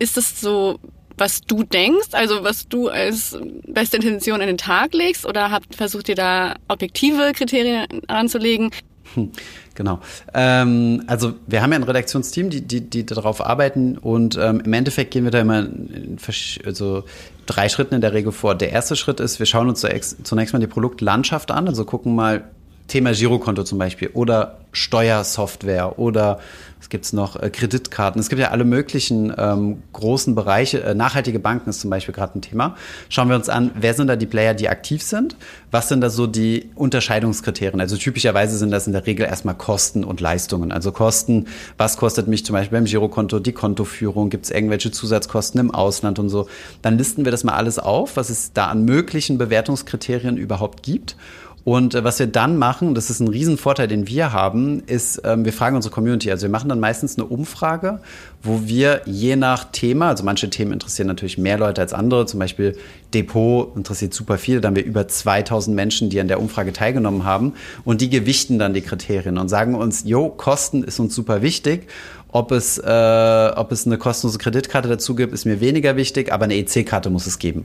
Ist 0.00 0.16
das 0.16 0.40
so, 0.40 0.80
was 1.16 1.42
du 1.42 1.62
denkst, 1.62 2.08
also 2.10 2.42
was 2.42 2.66
du 2.66 2.88
als 2.88 3.38
beste 3.68 3.98
Intention 3.98 4.40
in 4.40 4.48
den 4.48 4.58
Tag 4.58 4.92
legst? 4.92 5.26
Oder 5.26 5.52
habt, 5.52 5.76
versucht 5.76 6.08
ihr 6.08 6.16
da 6.16 6.56
objektive 6.66 7.30
Kriterien 7.32 7.86
anzulegen? 8.08 8.72
Genau. 9.76 9.98
Ähm, 10.32 11.02
also 11.08 11.34
wir 11.48 11.60
haben 11.60 11.72
ja 11.72 11.78
ein 11.78 11.82
Redaktionsteam, 11.82 12.48
die, 12.48 12.60
die, 12.60 12.80
die 12.80 13.04
darauf 13.04 13.44
arbeiten 13.44 13.98
und 13.98 14.38
ähm, 14.40 14.62
im 14.64 14.72
Endeffekt 14.72 15.10
gehen 15.10 15.24
wir 15.24 15.32
da 15.32 15.40
immer 15.40 15.58
in 15.58 16.16
also 16.64 17.02
drei 17.46 17.68
Schritten 17.68 17.96
in 17.96 18.00
der 18.00 18.12
Regel 18.12 18.30
vor. 18.30 18.54
Der 18.54 18.70
erste 18.70 18.94
Schritt 18.94 19.18
ist, 19.18 19.40
wir 19.40 19.46
schauen 19.46 19.68
uns 19.68 19.84
zunächst 20.22 20.52
mal 20.52 20.60
die 20.60 20.68
Produktlandschaft 20.68 21.50
an, 21.50 21.66
also 21.66 21.84
gucken 21.84 22.14
mal 22.14 22.44
Thema 22.88 23.12
Girokonto 23.12 23.64
zum 23.64 23.78
Beispiel 23.78 24.10
oder 24.12 24.58
Steuersoftware 24.72 25.98
oder 25.98 26.40
es 26.84 26.90
gibt 26.90 27.10
noch 27.14 27.36
äh, 27.40 27.48
Kreditkarten, 27.48 28.20
es 28.20 28.28
gibt 28.28 28.42
ja 28.42 28.50
alle 28.50 28.64
möglichen 28.64 29.32
ähm, 29.38 29.82
großen 29.94 30.34
Bereiche. 30.34 30.82
Äh, 30.82 30.94
nachhaltige 30.94 31.38
Banken 31.38 31.70
ist 31.70 31.80
zum 31.80 31.88
Beispiel 31.88 32.14
gerade 32.14 32.38
ein 32.38 32.42
Thema. 32.42 32.76
Schauen 33.08 33.30
wir 33.30 33.36
uns 33.36 33.48
an, 33.48 33.70
wer 33.74 33.94
sind 33.94 34.08
da 34.08 34.16
die 34.16 34.26
Player, 34.26 34.52
die 34.52 34.68
aktiv 34.68 35.02
sind? 35.02 35.34
Was 35.70 35.88
sind 35.88 36.02
da 36.02 36.10
so 36.10 36.26
die 36.26 36.68
Unterscheidungskriterien? 36.74 37.80
Also 37.80 37.96
typischerweise 37.96 38.58
sind 38.58 38.70
das 38.70 38.86
in 38.86 38.92
der 38.92 39.06
Regel 39.06 39.24
erstmal 39.24 39.54
Kosten 39.54 40.04
und 40.04 40.20
Leistungen. 40.20 40.72
Also 40.72 40.92
Kosten, 40.92 41.46
was 41.78 41.96
kostet 41.96 42.28
mich 42.28 42.44
zum 42.44 42.52
Beispiel 42.52 42.76
beim 42.76 42.84
Girokonto 42.84 43.38
die 43.38 43.52
Kontoführung? 43.52 44.28
Gibt 44.28 44.44
es 44.44 44.50
irgendwelche 44.50 44.90
Zusatzkosten 44.90 45.60
im 45.60 45.70
Ausland 45.70 46.18
und 46.18 46.28
so? 46.28 46.48
Dann 46.82 46.98
listen 46.98 47.24
wir 47.24 47.32
das 47.32 47.44
mal 47.44 47.54
alles 47.54 47.78
auf, 47.78 48.18
was 48.18 48.28
es 48.28 48.52
da 48.52 48.66
an 48.66 48.84
möglichen 48.84 49.38
Bewertungskriterien 49.38 50.36
überhaupt 50.36 50.82
gibt. 50.82 51.16
Und 51.64 51.94
äh, 51.94 52.04
was 52.04 52.18
wir 52.18 52.26
dann 52.26 52.58
machen, 52.58 52.94
das 52.94 53.08
ist 53.08 53.20
ein 53.20 53.28
Riesenvorteil, 53.28 53.88
den 53.88 54.06
wir 54.06 54.32
haben, 54.32 54.82
ist, 54.86 55.22
ähm, 55.24 55.44
wir 55.46 55.52
fragen 55.52 55.76
unsere 55.76 55.92
Community. 55.92 56.30
Also 56.30 56.42
wir 56.42 56.50
machen 56.50 56.68
dann 56.68 56.78
meistens 56.78 57.16
eine 57.16 57.26
Umfrage, 57.26 58.00
wo 58.42 58.62
wir 58.66 59.00
je 59.06 59.36
nach 59.36 59.64
Thema, 59.72 60.08
also 60.08 60.24
manche 60.24 60.50
Themen 60.50 60.72
interessieren 60.72 61.08
natürlich 61.08 61.38
mehr 61.38 61.58
Leute 61.58 61.80
als 61.80 61.94
andere, 61.94 62.26
zum 62.26 62.38
Beispiel 62.38 62.76
Depot 63.14 63.74
interessiert 63.76 64.12
super 64.12 64.36
viele, 64.36 64.60
da 64.60 64.68
haben 64.68 64.76
wir 64.76 64.84
über 64.84 65.08
2000 65.08 65.74
Menschen, 65.74 66.10
die 66.10 66.20
an 66.20 66.28
der 66.28 66.40
Umfrage 66.40 66.72
teilgenommen 66.72 67.24
haben 67.24 67.54
und 67.84 68.00
die 68.00 68.10
gewichten 68.10 68.58
dann 68.58 68.74
die 68.74 68.82
Kriterien 68.82 69.38
und 69.38 69.48
sagen 69.48 69.74
uns, 69.74 70.04
jo, 70.04 70.28
Kosten 70.28 70.84
ist 70.84 71.00
uns 71.00 71.14
super 71.14 71.40
wichtig 71.40 71.88
ob 72.34 72.50
es, 72.50 72.78
äh, 72.78 73.52
ob 73.54 73.70
es 73.70 73.86
eine 73.86 73.96
kostenlose 73.96 74.38
Kreditkarte 74.38 74.88
dazu 74.88 75.14
gibt, 75.14 75.32
ist 75.32 75.44
mir 75.44 75.60
weniger 75.60 75.94
wichtig, 75.94 76.32
aber 76.32 76.44
eine 76.44 76.56
EC-Karte 76.56 77.08
muss 77.08 77.28
es 77.28 77.38
geben. 77.38 77.64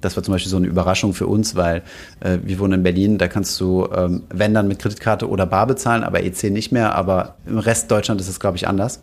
Das 0.00 0.16
war 0.16 0.22
zum 0.22 0.32
Beispiel 0.32 0.50
so 0.50 0.56
eine 0.56 0.66
Überraschung 0.66 1.14
für 1.14 1.26
uns, 1.26 1.56
weil 1.56 1.82
äh, 2.20 2.38
wir 2.42 2.58
wohnen 2.58 2.74
in 2.74 2.82
Berlin, 2.82 3.18
da 3.18 3.28
kannst 3.28 3.60
du, 3.60 3.88
ähm, 3.94 4.22
wenn 4.30 4.54
dann 4.54 4.68
mit 4.68 4.78
Kreditkarte 4.78 5.28
oder 5.28 5.46
Bar 5.46 5.66
bezahlen, 5.66 6.02
aber 6.02 6.22
EC 6.22 6.44
nicht 6.50 6.72
mehr, 6.72 6.94
aber 6.94 7.36
im 7.46 7.58
Rest 7.58 7.90
Deutschland 7.90 8.20
ist 8.20 8.28
es, 8.28 8.40
glaube 8.40 8.56
ich, 8.56 8.66
anders. 8.68 9.00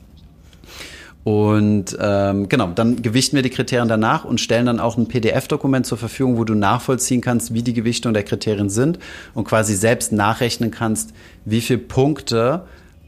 Und 1.27 1.97
ähm, 1.99 2.47
genau, 2.47 2.67
dann 2.67 3.01
gewichten 3.01 3.35
wir 3.35 3.43
die 3.43 3.49
Kriterien 3.49 3.89
danach 3.89 4.23
und 4.23 4.39
stellen 4.39 4.65
dann 4.65 4.79
auch 4.79 4.95
ein 4.95 5.09
PDF-Dokument 5.09 5.85
zur 5.85 5.97
Verfügung, 5.97 6.37
wo 6.37 6.45
du 6.45 6.55
nachvollziehen 6.55 7.19
kannst, 7.19 7.53
wie 7.53 7.63
die 7.63 7.73
Gewichtung 7.73 8.13
der 8.13 8.23
Kriterien 8.23 8.69
sind 8.69 8.97
und 9.33 9.43
quasi 9.43 9.75
selbst 9.75 10.13
nachrechnen 10.13 10.71
kannst, 10.71 11.13
wie 11.43 11.59
viele 11.59 11.79
Punkte 11.79 12.61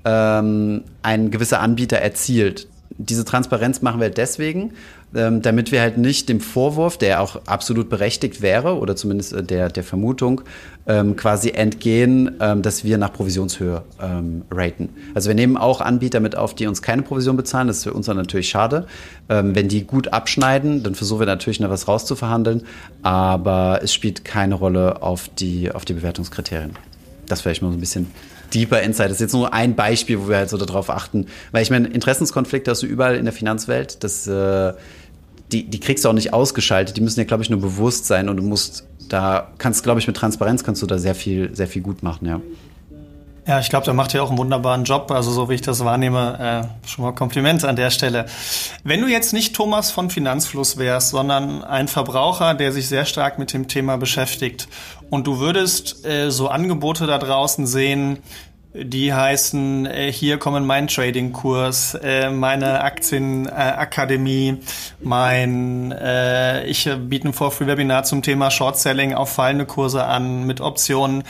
ähm, 0.03 0.84
ein 1.01 1.31
gewisser 1.31 1.62
Anbieter 1.62 2.00
erzielt. 2.00 2.67
Diese 2.98 3.24
Transparenz 3.24 3.81
machen 3.81 4.01
wir 4.01 4.10
deswegen, 4.10 4.74
ähm, 5.16 5.42
damit 5.42 5.72
wir 5.72 5.82
halt 5.82 5.98
nicht 5.98 6.30
dem 6.30 6.39
Vorwurf, 6.39 6.98
der 6.98 7.22
auch 7.22 7.42
absolut 7.48 7.89
berechtigt 7.89 8.42
wäre, 8.42 8.78
oder 8.78 8.96
zumindest 8.96 9.34
äh, 9.34 9.44
der, 9.44 9.70
der 9.70 9.84
Vermutung, 9.84 10.42
ähm, 10.88 11.16
quasi 11.16 11.51
entgehen, 11.51 12.32
ähm, 12.39 12.62
dass 12.62 12.84
wir 12.84 12.98
nach 12.98 13.12
Provisionshöhe 13.13 13.84
ähm, 14.01 14.44
raten. 14.51 14.89
Also 15.13 15.30
wir 15.30 15.36
nehmen 15.36 15.58
auch 15.58 15.82
Anbieter 15.82 16.20
mit 16.20 16.36
auf, 16.36 16.54
die 16.54 16.68
uns 16.68 16.82
keine 16.82 17.01
Provision 17.01 17.38
bezahlen. 17.38 17.68
Das 17.68 17.78
ist 17.78 17.84
für 17.86 17.94
uns 17.94 18.06
dann 18.06 18.18
natürlich 18.18 18.50
schade. 18.50 18.88
Ähm, 19.30 19.56
wenn 19.56 19.68
die 19.68 19.84
gut 19.84 20.13
abschneiden, 20.13 20.84
dann 20.84 20.96
versuchen 20.96 21.22
wir 21.22 21.28
natürlich 21.28 21.60
noch 21.60 21.70
was 21.70 21.88
rauszuverhandeln, 21.88 22.63
aber 23.01 23.80
es 23.84 23.94
spielt 23.94 24.25
keine 24.25 24.56
Rolle 24.56 25.01
auf 25.01 25.30
die, 25.39 25.72
auf 25.72 25.86
die 25.86 25.94
Bewertungskriterien. 25.94 26.72
Das 27.28 27.42
vielleicht 27.42 27.62
mal 27.62 27.70
so 27.70 27.78
ein 27.78 27.80
bisschen 27.80 28.08
deeper 28.53 28.82
Insight. 28.82 29.08
Das 29.08 29.18
ist 29.18 29.22
jetzt 29.22 29.34
nur 29.34 29.53
ein 29.53 29.75
Beispiel, 29.75 30.20
wo 30.20 30.29
wir 30.29 30.38
halt 30.38 30.50
so 30.50 30.58
darauf 30.58 30.89
achten. 30.89 31.27
Weil 31.51 31.63
ich 31.63 31.70
meine, 31.70 31.88
Interessenskonflikte 31.88 32.72
hast 32.72 32.84
du 32.84 32.88
überall 32.88 33.15
in 33.15 33.25
der 33.25 33.34
Finanzwelt. 33.34 34.03
Das, 34.03 34.27
äh, 34.27 34.74
die, 35.51 35.63
die 35.63 35.79
kriegst 35.79 36.06
du 36.06 36.10
auch 36.10 36.13
nicht 36.13 36.34
ausgeschaltet. 36.34 36.98
Die 36.98 37.01
müssen 37.01 37.20
ja, 37.20 37.25
glaube 37.25 37.44
ich, 37.44 37.50
nur 37.50 37.60
bewusst 37.60 38.06
sein 38.06 38.29
und 38.29 38.38
du 38.38 38.44
musst 38.44 38.86
da, 39.10 39.51
kannst, 39.58 39.84
glaube 39.84 40.00
ich, 40.00 40.08
mit 40.08 40.15
Transparenz 40.15 40.63
kannst 40.63 40.82
du 40.82 40.86
da 40.86 40.98
sehr 40.98 41.15
viel, 41.15 41.56
sehr 41.56 41.68
viel 41.68 41.82
gut 41.82 42.03
machen, 42.03 42.27
ja. 42.27 42.41
Ja, 43.48 43.60
ich 43.60 43.69
glaube, 43.69 43.86
da 43.86 43.93
macht 43.93 44.13
ihr 44.13 44.24
auch 44.24 44.29
einen 44.29 44.38
wunderbaren 44.38 44.84
Job. 44.84 45.10
Also 45.12 45.31
so 45.31 45.50
wie 45.50 45.55
ich 45.55 45.62
das 45.62 45.84
wahrnehme, 45.84 46.69
äh, 46.84 46.88
schon 46.88 47.05
mal 47.05 47.13
Kompliment 47.13 47.65
an 47.65 47.75
der 47.75 47.89
Stelle. 47.89 48.25
Wenn 48.84 49.01
du 49.01 49.08
jetzt 49.08 49.34
nicht 49.34 49.55
Thomas 49.55 49.91
von 49.91 50.10
Finanzfluss 50.10 50.77
wärst, 50.77 51.10
sondern 51.10 51.63
ein 51.63 51.88
Verbraucher, 51.88 52.53
der 52.53 52.72
sich 52.72 52.88
sehr 52.88 53.05
stark 53.05 53.39
mit 53.39 53.53
dem 53.53 53.67
Thema 53.67 53.98
beschäftigt 53.98 54.67
und 55.10 55.25
du 55.25 55.39
würdest 55.39 56.05
äh, 56.05 56.29
so 56.29 56.50
Angebote 56.50 57.08
da 57.08 57.17
draußen 57.17 57.65
sehen, 57.65 58.19
die 58.74 59.13
heißen, 59.13 59.88
äh, 59.88 60.12
hier 60.12 60.38
kommen 60.38 60.65
mein 60.65 60.88
Trading-Kurs, 60.88 61.96
äh, 62.03 62.29
meine 62.29 62.84
Aktienakademie, 62.84 64.58
mein, 65.01 65.91
äh, 65.91 66.65
ich 66.65 66.88
biete 67.08 67.29
ein 67.29 67.34
For-Free-Webinar 67.34 68.03
zum 68.03 68.22
Thema 68.22 68.51
Short-Selling 68.51 69.15
auf 69.15 69.29
fallende 69.29 69.65
Kurse 69.65 70.03
an 70.03 70.46
mit 70.46 70.62
Optionen. 70.62 71.24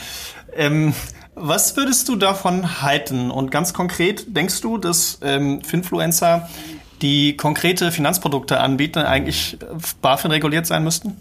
Ähm, 0.54 0.92
was 1.40 1.76
würdest 1.76 2.08
du 2.08 2.16
davon 2.16 2.82
halten? 2.82 3.30
Und 3.30 3.50
ganz 3.50 3.72
konkret, 3.72 4.36
denkst 4.36 4.60
du, 4.60 4.78
dass 4.78 5.18
ähm, 5.22 5.62
Finfluencer, 5.62 6.48
die 7.02 7.36
konkrete 7.36 7.92
Finanzprodukte 7.92 8.60
anbieten, 8.60 9.00
eigentlich 9.00 9.58
BaFin 10.02 10.30
reguliert 10.30 10.66
sein 10.66 10.84
müssten? 10.84 11.16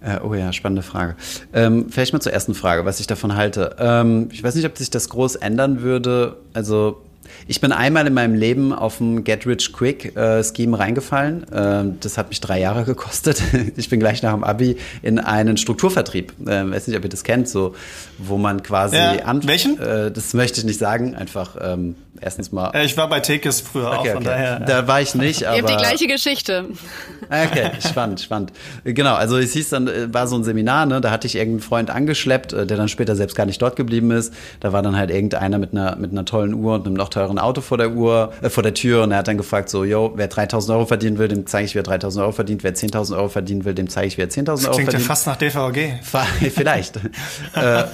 Äh, 0.00 0.20
oh 0.22 0.34
ja, 0.34 0.52
spannende 0.52 0.82
Frage. 0.82 1.16
Ähm, 1.52 1.90
vielleicht 1.90 2.12
mal 2.12 2.20
zur 2.20 2.32
ersten 2.32 2.54
Frage, 2.54 2.84
was 2.84 3.00
ich 3.00 3.06
davon 3.06 3.34
halte. 3.34 3.76
Ähm, 3.78 4.28
ich 4.32 4.42
weiß 4.42 4.54
nicht, 4.54 4.66
ob 4.66 4.76
sich 4.76 4.90
das 4.90 5.08
groß 5.08 5.36
ändern 5.36 5.82
würde. 5.82 6.36
Also 6.52 7.02
ich 7.46 7.60
bin 7.60 7.72
einmal 7.72 8.06
in 8.06 8.14
meinem 8.14 8.34
Leben 8.34 8.72
auf 8.72 9.00
ein 9.00 9.24
Get 9.24 9.46
Rich 9.46 9.72
Quick 9.72 10.16
äh, 10.16 10.42
Scheme 10.42 10.78
reingefallen. 10.78 11.50
Äh, 11.52 11.96
das 12.00 12.18
hat 12.18 12.28
mich 12.28 12.40
drei 12.40 12.60
Jahre 12.60 12.84
gekostet. 12.84 13.42
ich 13.76 13.88
bin 13.88 14.00
gleich 14.00 14.22
nach 14.22 14.32
dem 14.34 14.44
Abi 14.44 14.76
in 15.02 15.18
einen 15.18 15.56
Strukturvertrieb. 15.56 16.32
Äh, 16.46 16.70
weiß 16.70 16.88
nicht, 16.88 16.96
ob 16.96 17.04
ihr 17.04 17.10
das 17.10 17.24
kennt, 17.24 17.48
so 17.48 17.74
wo 18.18 18.38
man 18.38 18.62
quasi 18.62 18.96
ja, 18.96 19.14
welchen? 19.44 19.78
Äh, 19.78 20.10
das 20.10 20.34
möchte 20.34 20.60
ich 20.60 20.66
nicht 20.66 20.78
sagen. 20.78 21.14
Einfach 21.14 21.56
ähm, 21.60 21.96
erstens 22.20 22.52
mal. 22.52 22.70
Äh, 22.74 22.84
ich 22.84 22.96
war 22.96 23.08
bei 23.08 23.20
Tekes 23.20 23.60
früher 23.60 23.88
okay, 23.88 23.96
auch, 23.96 24.06
von 24.06 24.16
okay. 24.16 24.24
daher. 24.24 24.60
Da 24.60 24.86
war 24.86 25.00
ich 25.00 25.14
nicht. 25.14 25.44
aber... 25.44 25.56
Ihr 25.56 25.62
habt 25.62 25.70
die 25.70 25.76
gleiche 25.76 26.06
Geschichte. 26.06 26.66
Okay, 27.24 27.70
spannend, 27.86 28.20
spannend. 28.20 28.52
Genau, 28.84 29.14
also 29.14 29.38
es 29.38 29.52
hieß 29.52 29.70
dann, 29.70 29.88
äh, 29.88 30.12
war 30.12 30.26
so 30.26 30.36
ein 30.36 30.44
Seminar, 30.44 30.86
ne, 30.86 31.00
da 31.00 31.10
hatte 31.10 31.26
ich 31.26 31.36
irgendeinen 31.36 31.60
Freund 31.60 31.90
angeschleppt, 31.90 32.52
der 32.52 32.66
dann 32.66 32.88
später 32.88 33.16
selbst 33.16 33.36
gar 33.36 33.46
nicht 33.46 33.60
dort 33.60 33.76
geblieben 33.76 34.10
ist. 34.10 34.32
Da 34.60 34.72
war 34.72 34.82
dann 34.82 34.96
halt 34.96 35.10
irgendeiner 35.10 35.58
mit 35.58 35.72
einer, 35.72 35.96
mit 35.96 36.10
einer 36.10 36.24
tollen 36.24 36.54
Uhr 36.54 36.74
und 36.74 36.86
einem 36.86 36.94
noch 36.94 37.08
teuren 37.08 37.38
Auto 37.38 37.60
vor 37.60 37.78
der 37.78 37.90
Uhr, 37.92 38.32
äh, 38.42 38.50
vor 38.50 38.62
der 38.62 38.74
Tür 38.74 39.02
und 39.02 39.12
er 39.12 39.18
hat 39.18 39.28
dann 39.28 39.36
gefragt 39.38 39.68
so, 39.68 39.84
yo, 39.84 40.12
wer 40.16 40.28
3000 40.28 40.76
Euro 40.76 40.86
verdienen 40.86 41.18
will, 41.18 41.28
dem 41.28 41.46
zeige 41.46 41.66
ich, 41.66 41.74
wer 41.74 41.82
3000 41.82 42.22
Euro 42.22 42.32
verdient, 42.32 42.64
wer 42.64 42.74
10.000 42.74 43.16
Euro 43.16 43.28
verdienen 43.28 43.64
will, 43.64 43.74
dem 43.74 43.88
zeige 43.88 44.08
ich, 44.08 44.18
wer 44.18 44.28
10.000 44.28 44.48
Euro 44.48 44.56
verdient. 44.56 44.88
Klingt 44.88 44.92
ja 44.92 44.98
fast 44.98 45.26
nach 45.26 45.36
DVG. 45.36 45.94
Vielleicht. 46.50 46.96
äh, 47.54 47.84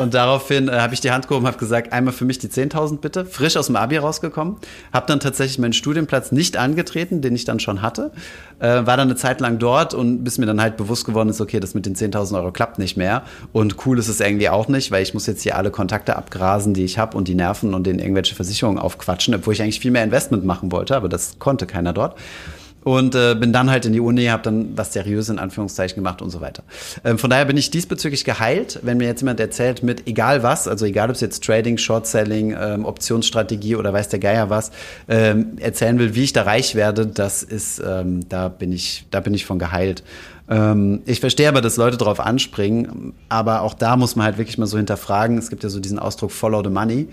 und 0.00 0.14
daraufhin 0.14 0.68
äh, 0.68 0.72
habe 0.72 0.94
ich 0.94 1.00
die 1.00 1.10
Hand 1.10 1.28
gehoben, 1.28 1.46
habe 1.46 1.58
gesagt, 1.58 1.92
einmal 1.92 2.12
für 2.14 2.24
mich 2.24 2.38
die 2.38 2.48
10.000 2.48 2.98
bitte, 2.98 3.24
frisch 3.24 3.56
aus 3.64 3.68
dem 3.68 3.76
Abi 3.76 3.96
rausgekommen, 3.96 4.56
habe 4.92 5.06
dann 5.06 5.20
tatsächlich 5.20 5.58
meinen 5.58 5.72
Studienplatz 5.72 6.32
nicht 6.32 6.56
angetreten, 6.56 7.22
den 7.22 7.34
ich 7.34 7.44
dann 7.44 7.60
schon 7.60 7.80
hatte, 7.80 8.12
äh, 8.58 8.66
war 8.66 8.96
dann 8.96 9.08
eine 9.08 9.16
Zeit 9.16 9.40
lang 9.40 9.58
dort 9.58 9.94
und 9.94 10.22
bis 10.22 10.38
mir 10.38 10.46
dann 10.46 10.60
halt 10.60 10.76
bewusst 10.76 11.06
geworden 11.06 11.30
ist, 11.30 11.40
okay, 11.40 11.60
das 11.60 11.74
mit 11.74 11.86
den 11.86 11.94
10.000 11.96 12.36
Euro 12.36 12.52
klappt 12.52 12.78
nicht 12.78 12.96
mehr 12.96 13.22
und 13.52 13.86
cool 13.86 13.98
ist 13.98 14.08
es 14.08 14.20
irgendwie 14.20 14.48
auch 14.50 14.68
nicht, 14.68 14.90
weil 14.90 15.02
ich 15.02 15.14
muss 15.14 15.26
jetzt 15.26 15.42
hier 15.42 15.56
alle 15.56 15.70
Kontakte 15.70 16.16
abgrasen, 16.16 16.74
die 16.74 16.84
ich 16.84 16.98
habe 16.98 17.16
und 17.16 17.26
die 17.26 17.34
Nerven 17.34 17.74
und 17.74 17.86
denen 17.86 17.98
irgendwelche 17.98 18.34
Versicherungen 18.34 18.78
aufquatschen, 18.78 19.34
obwohl 19.34 19.54
ich 19.54 19.62
eigentlich 19.62 19.80
viel 19.80 19.90
mehr 19.90 20.04
Investment 20.04 20.44
machen 20.44 20.70
wollte, 20.70 20.96
aber 20.96 21.08
das 21.08 21.38
konnte 21.38 21.66
keiner 21.66 21.92
dort 21.92 22.16
und 22.84 23.14
äh, 23.14 23.34
bin 23.34 23.52
dann 23.52 23.70
halt 23.70 23.86
in 23.86 23.92
die 23.92 24.00
Uni, 24.00 24.26
habe 24.26 24.42
dann 24.42 24.76
was 24.76 24.92
Seriöses 24.92 25.30
in 25.30 25.38
Anführungszeichen 25.38 25.96
gemacht 25.96 26.22
und 26.22 26.30
so 26.30 26.40
weiter. 26.40 26.62
Ähm, 27.02 27.18
von 27.18 27.30
daher 27.30 27.46
bin 27.46 27.56
ich 27.56 27.70
diesbezüglich 27.70 28.24
geheilt, 28.24 28.78
wenn 28.82 28.98
mir 28.98 29.06
jetzt 29.06 29.22
jemand 29.22 29.40
erzählt 29.40 29.82
mit 29.82 30.06
egal 30.06 30.42
was, 30.42 30.68
also 30.68 30.84
egal 30.84 31.08
ob 31.08 31.16
es 31.16 31.20
jetzt 31.20 31.42
Trading, 31.42 31.78
Short 31.78 32.06
Selling, 32.06 32.54
ähm, 32.58 32.84
Optionsstrategie 32.84 33.76
oder 33.76 33.92
weiß 33.92 34.10
der 34.10 34.18
Geier 34.18 34.50
was, 34.50 34.70
ähm, 35.08 35.56
erzählen 35.58 35.98
will, 35.98 36.14
wie 36.14 36.24
ich 36.24 36.32
da 36.34 36.42
reich 36.42 36.74
werde, 36.74 37.06
das 37.06 37.42
ist, 37.42 37.82
ähm, 37.84 38.28
da 38.28 38.48
bin 38.48 38.70
ich, 38.70 39.06
da 39.10 39.20
bin 39.20 39.34
ich 39.34 39.46
von 39.46 39.58
geheilt. 39.58 40.04
Ähm, 40.48 41.00
ich 41.06 41.20
verstehe 41.20 41.48
aber, 41.48 41.62
dass 41.62 41.76
Leute 41.76 41.96
darauf 41.96 42.20
anspringen, 42.20 43.14
aber 43.30 43.62
auch 43.62 43.72
da 43.72 43.96
muss 43.96 44.14
man 44.14 44.26
halt 44.26 44.38
wirklich 44.38 44.58
mal 44.58 44.66
so 44.66 44.76
hinterfragen. 44.76 45.38
Es 45.38 45.48
gibt 45.48 45.62
ja 45.62 45.70
so 45.70 45.80
diesen 45.80 45.98
Ausdruck 45.98 46.32
Follow 46.32 46.62
the 46.62 46.70
Money. 46.70 47.08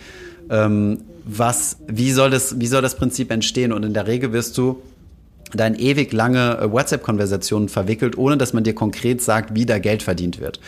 Ähm, 0.49 0.99
was, 1.23 1.77
wie 1.87 2.11
soll 2.11 2.29
das, 2.29 2.59
wie 2.59 2.67
soll 2.67 2.81
das 2.81 2.95
Prinzip 2.95 3.31
entstehen? 3.31 3.71
Und 3.71 3.83
in 3.83 3.93
der 3.93 4.07
Regel 4.07 4.33
wirst 4.33 4.57
du 4.57 4.81
da 5.55 5.67
ewig 5.67 6.13
lange 6.13 6.57
äh, 6.57 6.71
WhatsApp-Konversationen 6.71 7.69
verwickelt, 7.69 8.17
ohne 8.17 8.37
dass 8.37 8.53
man 8.53 8.63
dir 8.63 8.75
konkret 8.75 9.21
sagt, 9.21 9.55
wie 9.55 9.65
da 9.65 9.79
Geld 9.79 10.03
verdient 10.03 10.39
wird. 10.39 10.59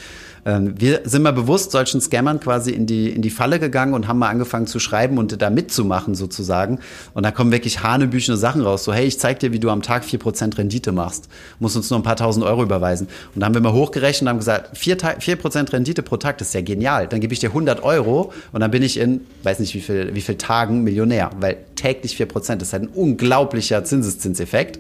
Ähm, 0.46 0.74
wir 0.80 1.02
sind 1.06 1.22
mal 1.22 1.32
bewusst 1.32 1.72
solchen 1.72 2.02
Scammern 2.02 2.40
quasi 2.40 2.72
in 2.72 2.86
die, 2.86 3.10
in 3.10 3.22
die 3.22 3.30
Falle 3.30 3.60
gegangen 3.60 3.94
und 3.94 4.08
haben 4.08 4.20
mal 4.20 4.30
angefangen 4.30 4.68
zu 4.68 4.80
schreiben 4.80 5.18
und 5.18 5.42
da 5.42 5.50
mitzumachen 5.50 6.16
sozusagen. 6.16 6.80
Und 7.14 7.24
da 7.24 7.32
kommen 7.32 7.52
wirklich 7.52 7.84
hanebüchene 7.84 8.38
Sachen 8.38 8.62
raus. 8.62 8.84
So, 8.84 8.94
hey, 8.94 9.06
ich 9.06 9.20
zeig 9.20 9.40
dir, 9.40 9.52
wie 9.52 9.60
du 9.60 9.70
am 9.70 9.82
Tag 9.82 10.04
vier 10.06 10.20
Prozent 10.20 10.58
Rendite 10.58 10.92
machst. 10.92 11.30
Musst 11.60 11.76
uns 11.76 11.90
nur 11.90 12.00
ein 12.00 12.04
paar 12.04 12.16
tausend 12.16 12.46
Euro 12.46 12.64
überweisen. 12.64 13.08
Und 13.34 13.42
da 13.42 13.46
haben 13.46 13.54
wir 13.54 13.62
mal 13.62 13.74
hochgerechnet 13.74 14.24
und 14.24 14.30
haben 14.30 14.40
gesagt, 14.40 14.78
vier 14.78 14.98
vier 15.20 15.36
Prozent 15.36 15.74
Rendite 15.74 16.04
pro 16.04 16.18
Tag, 16.18 16.38
das 16.38 16.50
ist 16.50 16.54
ja 16.54 16.62
genial. 16.62 17.08
Dann 17.08 17.20
gebe 17.20 17.34
ich 17.34 17.40
dir 17.40 17.50
100 17.50 17.84
Euro 17.84 18.34
und 18.52 18.60
dann 18.60 18.72
bin 18.72 18.84
ich 18.84 18.98
in, 18.98 19.22
weiß 19.44 19.60
nicht 19.60 19.74
wie 19.74 19.82
viel, 19.82 20.14
wie 20.14 20.22
viel 20.22 20.36
Tagen 20.36 20.84
Millionär. 20.84 21.32
Weil 21.40 21.58
täglich 21.76 22.16
vier 22.16 22.26
Prozent, 22.26 22.62
das 22.62 22.70
ist 22.70 22.74
halt 22.74 22.84
ein 22.84 22.90
unglaublicher 22.90 23.84
Zinseszinseffekt. 23.84 24.80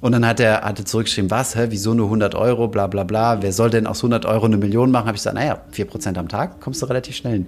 Und 0.00 0.12
dann 0.12 0.26
hat 0.26 0.40
er, 0.40 0.62
hat 0.62 0.78
er 0.78 0.86
zurückgeschrieben, 0.86 1.30
was, 1.30 1.56
hä, 1.56 1.66
wieso 1.68 1.92
nur 1.92 2.06
100 2.06 2.34
Euro, 2.34 2.68
bla 2.68 2.86
bla 2.86 3.04
bla, 3.04 3.42
wer 3.42 3.52
soll 3.52 3.70
denn 3.70 3.86
aus 3.86 3.98
100 3.98 4.24
Euro 4.24 4.46
eine 4.46 4.56
Million 4.56 4.90
machen? 4.90 5.06
Habe 5.06 5.16
ich 5.16 5.22
gesagt, 5.22 5.36
naja, 5.36 5.60
4% 5.74 6.16
am 6.18 6.28
Tag, 6.28 6.60
kommst 6.60 6.80
du 6.80 6.86
relativ 6.86 7.16
schnell 7.16 7.32
hin. 7.34 7.46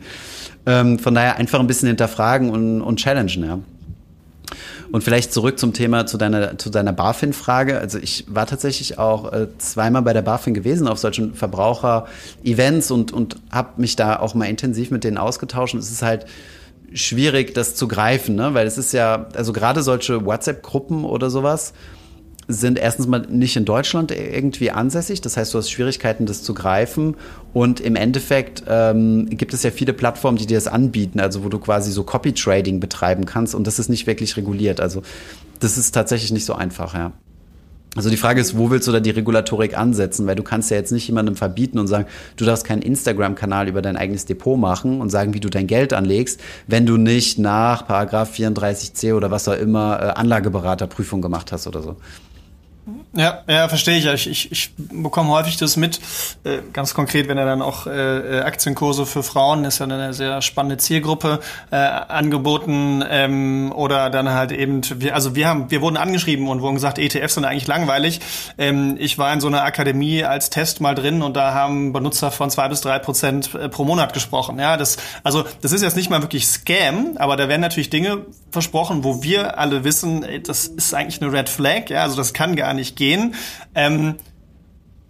Ähm, 0.66 0.98
von 0.98 1.14
daher 1.14 1.36
einfach 1.36 1.60
ein 1.60 1.66
bisschen 1.66 1.88
hinterfragen 1.88 2.50
und, 2.50 2.82
und 2.82 2.96
challengen, 2.98 3.44
ja. 3.44 3.58
Und 4.90 5.02
vielleicht 5.02 5.32
zurück 5.32 5.58
zum 5.58 5.72
Thema, 5.72 6.04
zu 6.04 6.18
deiner, 6.18 6.58
zu 6.58 6.68
deiner 6.68 6.92
BaFin-Frage. 6.92 7.78
Also 7.78 7.98
ich 7.98 8.26
war 8.28 8.46
tatsächlich 8.46 8.98
auch 8.98 9.32
äh, 9.32 9.46
zweimal 9.56 10.02
bei 10.02 10.12
der 10.12 10.20
BaFin 10.20 10.52
gewesen 10.52 10.86
auf 10.86 10.98
solchen 10.98 11.34
Verbraucher-Events 11.34 12.90
und, 12.90 13.10
und 13.10 13.36
habe 13.50 13.80
mich 13.80 13.96
da 13.96 14.18
auch 14.18 14.34
mal 14.34 14.44
intensiv 14.44 14.90
mit 14.90 15.04
denen 15.04 15.16
ausgetauscht. 15.16 15.72
Und 15.72 15.80
es 15.80 15.90
ist 15.90 16.02
halt 16.02 16.26
schwierig, 16.92 17.54
das 17.54 17.74
zu 17.74 17.88
greifen, 17.88 18.34
ne? 18.34 18.52
weil 18.52 18.66
es 18.66 18.76
ist 18.76 18.92
ja, 18.92 19.28
also 19.34 19.54
gerade 19.54 19.82
solche 19.82 20.26
WhatsApp-Gruppen 20.26 21.06
oder 21.06 21.30
sowas, 21.30 21.72
sind 22.52 22.78
erstens 22.78 23.06
mal 23.06 23.26
nicht 23.28 23.56
in 23.56 23.64
Deutschland 23.64 24.10
irgendwie 24.12 24.70
ansässig. 24.70 25.20
Das 25.20 25.36
heißt, 25.36 25.52
du 25.52 25.58
hast 25.58 25.70
Schwierigkeiten, 25.70 26.26
das 26.26 26.42
zu 26.42 26.54
greifen. 26.54 27.16
Und 27.52 27.80
im 27.80 27.96
Endeffekt 27.96 28.64
ähm, 28.68 29.28
gibt 29.30 29.54
es 29.54 29.62
ja 29.62 29.70
viele 29.70 29.92
Plattformen, 29.92 30.38
die 30.38 30.46
dir 30.46 30.56
das 30.56 30.68
anbieten, 30.68 31.20
also 31.20 31.44
wo 31.44 31.48
du 31.48 31.58
quasi 31.58 31.92
so 31.92 32.04
Copy-Trading 32.04 32.80
betreiben 32.80 33.26
kannst. 33.26 33.54
Und 33.54 33.66
das 33.66 33.78
ist 33.78 33.88
nicht 33.88 34.06
wirklich 34.06 34.36
reguliert. 34.36 34.80
Also 34.80 35.02
das 35.60 35.78
ist 35.78 35.92
tatsächlich 35.92 36.32
nicht 36.32 36.44
so 36.44 36.54
einfach, 36.54 36.94
ja. 36.94 37.12
Also 37.94 38.08
die 38.08 38.16
Frage 38.16 38.40
ist, 38.40 38.56
wo 38.56 38.70
willst 38.70 38.88
du 38.88 38.92
da 38.92 39.00
die 39.00 39.10
Regulatorik 39.10 39.76
ansetzen? 39.76 40.26
Weil 40.26 40.34
du 40.34 40.42
kannst 40.42 40.70
ja 40.70 40.78
jetzt 40.78 40.92
nicht 40.92 41.06
jemandem 41.06 41.36
verbieten 41.36 41.78
und 41.78 41.88
sagen, 41.88 42.06
du 42.36 42.46
darfst 42.46 42.64
keinen 42.64 42.80
Instagram-Kanal 42.80 43.68
über 43.68 43.82
dein 43.82 43.98
eigenes 43.98 44.24
Depot 44.24 44.58
machen 44.58 45.02
und 45.02 45.10
sagen, 45.10 45.34
wie 45.34 45.40
du 45.40 45.50
dein 45.50 45.66
Geld 45.66 45.92
anlegst, 45.92 46.40
wenn 46.66 46.86
du 46.86 46.96
nicht 46.96 47.38
nach 47.38 47.86
Paragraph 47.86 48.32
34c 48.32 49.14
oder 49.14 49.30
was 49.30 49.46
auch 49.46 49.58
immer 49.58 50.00
äh, 50.00 50.04
Anlageberaterprüfung 50.18 51.20
gemacht 51.20 51.52
hast 51.52 51.66
oder 51.66 51.82
so. 51.82 51.96
Ja, 53.14 53.42
ja, 53.46 53.68
verstehe 53.68 53.96
ich. 53.96 54.06
Ich, 54.06 54.28
ich, 54.28 54.52
ich 54.52 54.70
bekomme 54.76 55.30
häufig 55.30 55.56
das 55.56 55.76
mit, 55.76 56.00
äh, 56.42 56.58
ganz 56.72 56.94
konkret, 56.94 57.28
wenn 57.28 57.38
er 57.38 57.44
dann 57.44 57.62
auch 57.62 57.86
äh, 57.86 58.40
Aktienkurse 58.40 59.06
für 59.06 59.22
Frauen, 59.22 59.64
ist 59.64 59.78
ja 59.78 59.84
eine 59.84 60.12
sehr 60.14 60.42
spannende 60.42 60.78
Zielgruppe, 60.78 61.38
äh, 61.70 61.76
angeboten 61.76 63.04
ähm, 63.08 63.72
oder 63.72 64.10
dann 64.10 64.30
halt 64.30 64.50
eben, 64.50 64.80
wir, 64.96 65.14
also 65.14 65.36
wir 65.36 65.46
haben, 65.46 65.70
wir 65.70 65.80
wurden 65.80 65.96
angeschrieben 65.96 66.48
und 66.48 66.60
wurden 66.60 66.74
gesagt, 66.74 66.98
ETFs 66.98 67.34
sind 67.34 67.44
eigentlich 67.44 67.68
langweilig. 67.68 68.20
Ähm, 68.58 68.96
ich 68.98 69.16
war 69.16 69.32
in 69.32 69.40
so 69.40 69.46
einer 69.46 69.62
Akademie 69.62 70.24
als 70.24 70.50
Test 70.50 70.80
mal 70.80 70.96
drin 70.96 71.22
und 71.22 71.36
da 71.36 71.54
haben 71.54 71.92
Benutzer 71.92 72.32
von 72.32 72.50
zwei 72.50 72.68
bis 72.68 72.80
drei 72.80 72.98
Prozent 72.98 73.54
äh, 73.54 73.68
pro 73.68 73.84
Monat 73.84 74.12
gesprochen. 74.12 74.58
Ja, 74.58 74.76
das, 74.76 74.96
also 75.22 75.44
das 75.60 75.70
ist 75.70 75.82
jetzt 75.82 75.96
nicht 75.96 76.10
mal 76.10 76.22
wirklich 76.22 76.48
Scam, 76.48 77.12
aber 77.16 77.36
da 77.36 77.48
werden 77.48 77.60
natürlich 77.60 77.90
Dinge 77.90 78.26
versprochen, 78.50 79.04
wo 79.04 79.22
wir 79.22 79.58
alle 79.58 79.84
wissen, 79.84 80.26
das 80.44 80.66
ist 80.66 80.94
eigentlich 80.94 81.22
eine 81.22 81.32
Red 81.32 81.48
Flag, 81.48 81.88
ja, 81.88 82.02
also 82.02 82.16
das 82.16 82.32
kann 82.32 82.56
gar 82.72 82.74
nicht 82.74 82.96
gehen. 82.96 83.34
Ähm, 83.74 84.16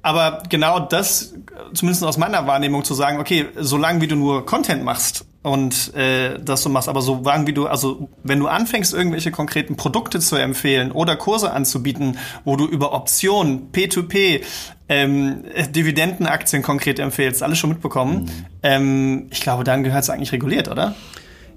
aber 0.05 0.43
genau 0.49 0.81
das, 0.81 1.35
zumindest 1.75 2.03
aus 2.03 2.19
meiner 2.19 2.47
Wahrnehmung, 2.49 2.83
zu 2.83 2.93
sagen, 2.93 3.21
okay, 3.21 3.47
solange 3.57 4.01
wie 4.01 4.09
du 4.09 4.17
nur 4.17 4.45
Content 4.45 4.83
machst 4.83 5.25
und 5.43 5.95
äh, 5.95 6.41
das 6.41 6.65
du 6.65 6.71
machst, 6.71 6.89
aber 6.89 7.03
so 7.03 7.21
solange 7.23 7.47
wie 7.47 7.53
du, 7.53 7.69
also 7.69 8.09
wenn 8.25 8.41
du 8.41 8.49
anfängst, 8.49 8.93
irgendwelche 8.93 9.31
konkreten 9.31 9.77
Produkte 9.77 10.19
zu 10.19 10.35
empfehlen 10.35 10.91
oder 10.91 11.15
Kurse 11.15 11.53
anzubieten, 11.53 12.19
wo 12.45 12.57
du 12.57 12.67
über 12.67 12.93
Optionen, 12.93 13.71
P2P, 13.71 14.43
ähm, 14.89 15.45
Dividendenaktien 15.71 16.63
konkret 16.63 16.99
empfehlst, 16.99 17.45
alles 17.45 17.59
schon 17.59 17.71
mitbekommen, 17.71 18.25
mhm. 18.25 18.47
ähm, 18.65 19.27
ich 19.31 19.41
glaube, 19.41 19.63
dann 19.63 19.85
gehört 19.85 20.03
es 20.03 20.11
eigentlich 20.11 20.33
reguliert, 20.33 20.67
oder? 20.67 20.97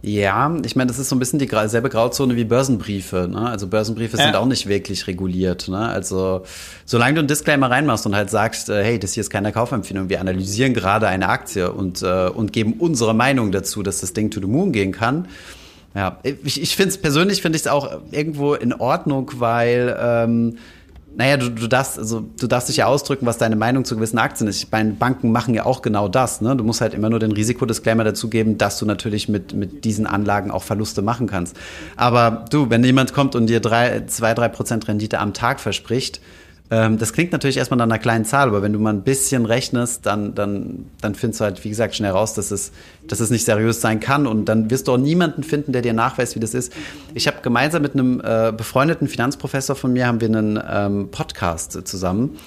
Ja, 0.07 0.55
ich 0.63 0.75
meine, 0.75 0.87
das 0.87 0.99
ist 0.99 1.09
so 1.09 1.15
ein 1.15 1.19
bisschen 1.19 1.39
dieselbe 1.39 1.89
Grauzone 1.89 2.35
wie 2.35 2.43
Börsenbriefe. 2.43 3.27
Ne? 3.27 3.49
Also 3.49 3.65
Börsenbriefe 3.65 4.17
ja. 4.17 4.25
sind 4.25 4.35
auch 4.35 4.45
nicht 4.45 4.67
wirklich 4.67 5.07
reguliert. 5.07 5.67
Ne? 5.67 5.79
Also 5.79 6.43
solange 6.85 7.15
du 7.15 7.19
einen 7.21 7.27
Disclaimer 7.27 7.71
reinmachst 7.71 8.05
und 8.05 8.15
halt 8.15 8.29
sagst, 8.29 8.69
äh, 8.69 8.83
hey, 8.83 8.99
das 8.99 9.13
hier 9.13 9.21
ist 9.21 9.31
keine 9.31 9.51
Kaufempfehlung, 9.51 10.07
wir 10.07 10.21
analysieren 10.21 10.75
gerade 10.75 11.07
eine 11.07 11.27
Aktie 11.27 11.71
und, 11.71 12.03
äh, 12.03 12.27
und 12.27 12.53
geben 12.53 12.73
unsere 12.77 13.15
Meinung 13.15 13.51
dazu, 13.51 13.81
dass 13.81 14.01
das 14.01 14.13
Ding 14.13 14.29
to 14.29 14.39
the 14.39 14.45
moon 14.45 14.71
gehen 14.71 14.91
kann. 14.91 15.27
Ja, 15.95 16.19
ich, 16.21 16.61
ich 16.61 16.75
finde 16.75 16.89
es 16.89 16.99
persönlich 16.99 17.41
finde 17.41 17.55
ich 17.55 17.63
es 17.63 17.67
auch 17.67 17.99
irgendwo 18.11 18.53
in 18.53 18.73
Ordnung, 18.73 19.31
weil 19.37 19.97
ähm, 19.99 20.59
naja, 21.17 21.37
du, 21.37 21.49
du 21.49 21.67
darfst, 21.67 21.97
also 21.97 22.25
du 22.39 22.47
darfst 22.47 22.67
dich 22.67 22.77
ja 22.77 22.87
ausdrücken, 22.87 23.25
was 23.25 23.37
deine 23.37 23.55
Meinung 23.55 23.85
zu 23.85 23.95
gewissen 23.95 24.17
Aktien 24.17 24.49
ist. 24.49 24.69
Meine 24.71 24.91
Banken 24.91 25.31
machen 25.31 25.53
ja 25.53 25.65
auch 25.65 25.81
genau 25.81 26.07
das. 26.09 26.41
Ne? 26.41 26.55
Du 26.55 26.63
musst 26.63 26.81
halt 26.81 26.93
immer 26.93 27.09
nur 27.09 27.19
den 27.19 27.31
Risikodisclaimer 27.31 28.03
dazugeben, 28.03 28.57
dass 28.57 28.79
du 28.79 28.85
natürlich 28.85 29.29
mit, 29.29 29.53
mit 29.53 29.85
diesen 29.85 30.07
Anlagen 30.07 30.51
auch 30.51 30.63
Verluste 30.63 31.01
machen 31.01 31.27
kannst. 31.27 31.55
Aber 31.95 32.45
du, 32.49 32.69
wenn 32.69 32.83
jemand 32.83 33.13
kommt 33.13 33.35
und 33.35 33.47
dir 33.47 33.61
drei, 33.61 34.03
zwei, 34.07 34.33
drei 34.33 34.49
Prozent 34.49 34.87
Rendite 34.87 35.19
am 35.19 35.33
Tag 35.33 35.61
verspricht, 35.61 36.19
ähm, 36.71 36.97
das 36.97 37.13
klingt 37.13 37.31
natürlich 37.31 37.57
erstmal 37.57 37.77
nach 37.77 37.85
einer 37.85 37.99
kleinen 37.99 38.25
Zahl, 38.25 38.47
aber 38.47 38.63
wenn 38.63 38.73
du 38.73 38.79
mal 38.79 38.91
ein 38.91 39.03
bisschen 39.03 39.45
rechnest, 39.45 40.05
dann, 40.05 40.33
dann, 40.33 40.85
dann 40.99 41.13
findest 41.13 41.39
du 41.39 41.45
halt, 41.45 41.63
wie 41.63 41.69
gesagt, 41.69 41.95
schnell 41.95 42.11
raus, 42.11 42.33
dass 42.33 42.49
es, 42.49 42.71
dass 43.07 43.19
es 43.19 43.29
nicht 43.29 43.45
seriös 43.45 43.81
sein 43.81 43.99
kann. 43.99 44.27
Und 44.27 44.45
dann 44.45 44.69
wirst 44.69 44.87
du 44.87 44.93
auch 44.93 44.97
niemanden 44.97 45.43
finden, 45.43 45.71
der 45.71 45.81
dir 45.81 45.93
nachweist, 45.93 46.35
wie 46.35 46.39
das 46.39 46.53
ist. 46.53 46.73
Ich 47.13 47.27
habe 47.27 47.37
gemeinsam 47.41 47.81
mit 47.81 47.93
einem 47.93 48.21
äh, 48.23 48.51
befreundeten 48.55 49.07
Finanzprofessor 49.07 49.75
von 49.75 49.93
mir 49.93 50.07
haben 50.07 50.21
wir 50.21 50.27
einen 50.27 50.59
ähm, 50.69 51.09
Podcast 51.11 51.87
zusammen 51.87 52.37